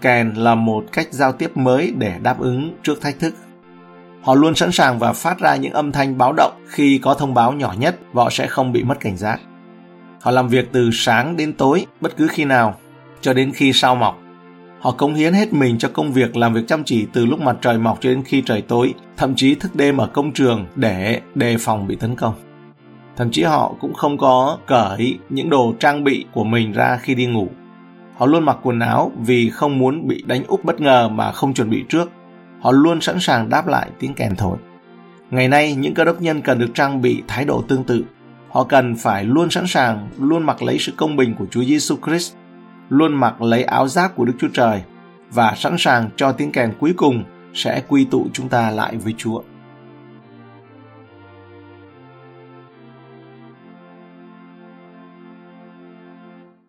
Kèn 0.00 0.34
là 0.34 0.54
một 0.54 0.84
cách 0.92 1.08
giao 1.10 1.32
tiếp 1.32 1.56
mới 1.56 1.92
để 1.98 2.18
đáp 2.22 2.38
ứng 2.38 2.76
trước 2.82 3.00
thách 3.00 3.18
thức. 3.18 3.34
Họ 4.22 4.34
luôn 4.34 4.54
sẵn 4.54 4.72
sàng 4.72 4.98
và 4.98 5.12
phát 5.12 5.38
ra 5.38 5.56
những 5.56 5.72
âm 5.72 5.92
thanh 5.92 6.18
báo 6.18 6.32
động 6.32 6.52
khi 6.66 6.98
có 6.98 7.14
thông 7.14 7.34
báo 7.34 7.52
nhỏ 7.52 7.74
nhất 7.78 7.98
và 8.12 8.22
họ 8.22 8.30
sẽ 8.30 8.46
không 8.46 8.72
bị 8.72 8.82
mất 8.82 9.00
cảnh 9.00 9.16
giác. 9.16 9.40
Họ 10.20 10.30
làm 10.30 10.48
việc 10.48 10.68
từ 10.72 10.90
sáng 10.92 11.36
đến 11.36 11.52
tối 11.52 11.86
bất 12.00 12.16
cứ 12.16 12.28
khi 12.28 12.44
nào 12.44 12.74
cho 13.20 13.32
đến 13.32 13.52
khi 13.54 13.72
sao 13.72 13.94
mọc. 13.94 14.18
Họ 14.80 14.90
cống 14.90 15.14
hiến 15.14 15.32
hết 15.32 15.52
mình 15.52 15.78
cho 15.78 15.88
công 15.88 16.12
việc 16.12 16.36
làm 16.36 16.54
việc 16.54 16.68
chăm 16.68 16.84
chỉ 16.84 17.06
từ 17.12 17.26
lúc 17.26 17.40
mặt 17.40 17.56
trời 17.60 17.78
mọc 17.78 17.98
cho 18.00 18.10
đến 18.10 18.22
khi 18.24 18.40
trời 18.40 18.62
tối, 18.62 18.94
thậm 19.16 19.34
chí 19.36 19.54
thức 19.54 19.76
đêm 19.76 19.96
ở 19.96 20.06
công 20.06 20.32
trường 20.32 20.66
để 20.74 21.20
đề 21.34 21.56
phòng 21.58 21.86
bị 21.86 21.96
tấn 21.96 22.16
công 22.16 22.34
thậm 23.16 23.30
chí 23.30 23.42
họ 23.42 23.74
cũng 23.80 23.94
không 23.94 24.18
có 24.18 24.58
cởi 24.66 25.18
những 25.28 25.50
đồ 25.50 25.74
trang 25.80 26.04
bị 26.04 26.24
của 26.32 26.44
mình 26.44 26.72
ra 26.72 26.98
khi 27.02 27.14
đi 27.14 27.26
ngủ. 27.26 27.48
Họ 28.16 28.26
luôn 28.26 28.44
mặc 28.44 28.56
quần 28.62 28.80
áo 28.80 29.12
vì 29.26 29.50
không 29.50 29.78
muốn 29.78 30.08
bị 30.08 30.24
đánh 30.26 30.44
úp 30.46 30.64
bất 30.64 30.80
ngờ 30.80 31.08
mà 31.08 31.32
không 31.32 31.54
chuẩn 31.54 31.70
bị 31.70 31.84
trước. 31.88 32.10
Họ 32.60 32.72
luôn 32.72 33.00
sẵn 33.00 33.16
sàng 33.20 33.48
đáp 33.48 33.66
lại 33.66 33.88
tiếng 33.98 34.14
kèn 34.14 34.36
thổi. 34.36 34.58
Ngày 35.30 35.48
nay, 35.48 35.74
những 35.74 35.94
cơ 35.94 36.04
đốc 36.04 36.22
nhân 36.22 36.42
cần 36.42 36.58
được 36.58 36.70
trang 36.74 37.02
bị 37.02 37.22
thái 37.28 37.44
độ 37.44 37.62
tương 37.68 37.84
tự. 37.84 38.04
Họ 38.50 38.64
cần 38.64 38.96
phải 38.96 39.24
luôn 39.24 39.50
sẵn 39.50 39.66
sàng, 39.66 40.08
luôn 40.18 40.42
mặc 40.42 40.62
lấy 40.62 40.78
sự 40.78 40.92
công 40.96 41.16
bình 41.16 41.34
của 41.38 41.46
Chúa 41.50 41.64
Giêsu 41.64 41.96
Christ, 42.06 42.34
luôn 42.88 43.14
mặc 43.14 43.42
lấy 43.42 43.64
áo 43.64 43.88
giáp 43.88 44.16
của 44.16 44.24
Đức 44.24 44.32
Chúa 44.38 44.48
Trời 44.52 44.82
và 45.30 45.54
sẵn 45.56 45.76
sàng 45.78 46.10
cho 46.16 46.32
tiếng 46.32 46.52
kèn 46.52 46.72
cuối 46.80 46.92
cùng 46.96 47.24
sẽ 47.54 47.82
quy 47.88 48.04
tụ 48.04 48.26
chúng 48.32 48.48
ta 48.48 48.70
lại 48.70 48.96
với 48.96 49.14
Chúa. 49.18 49.40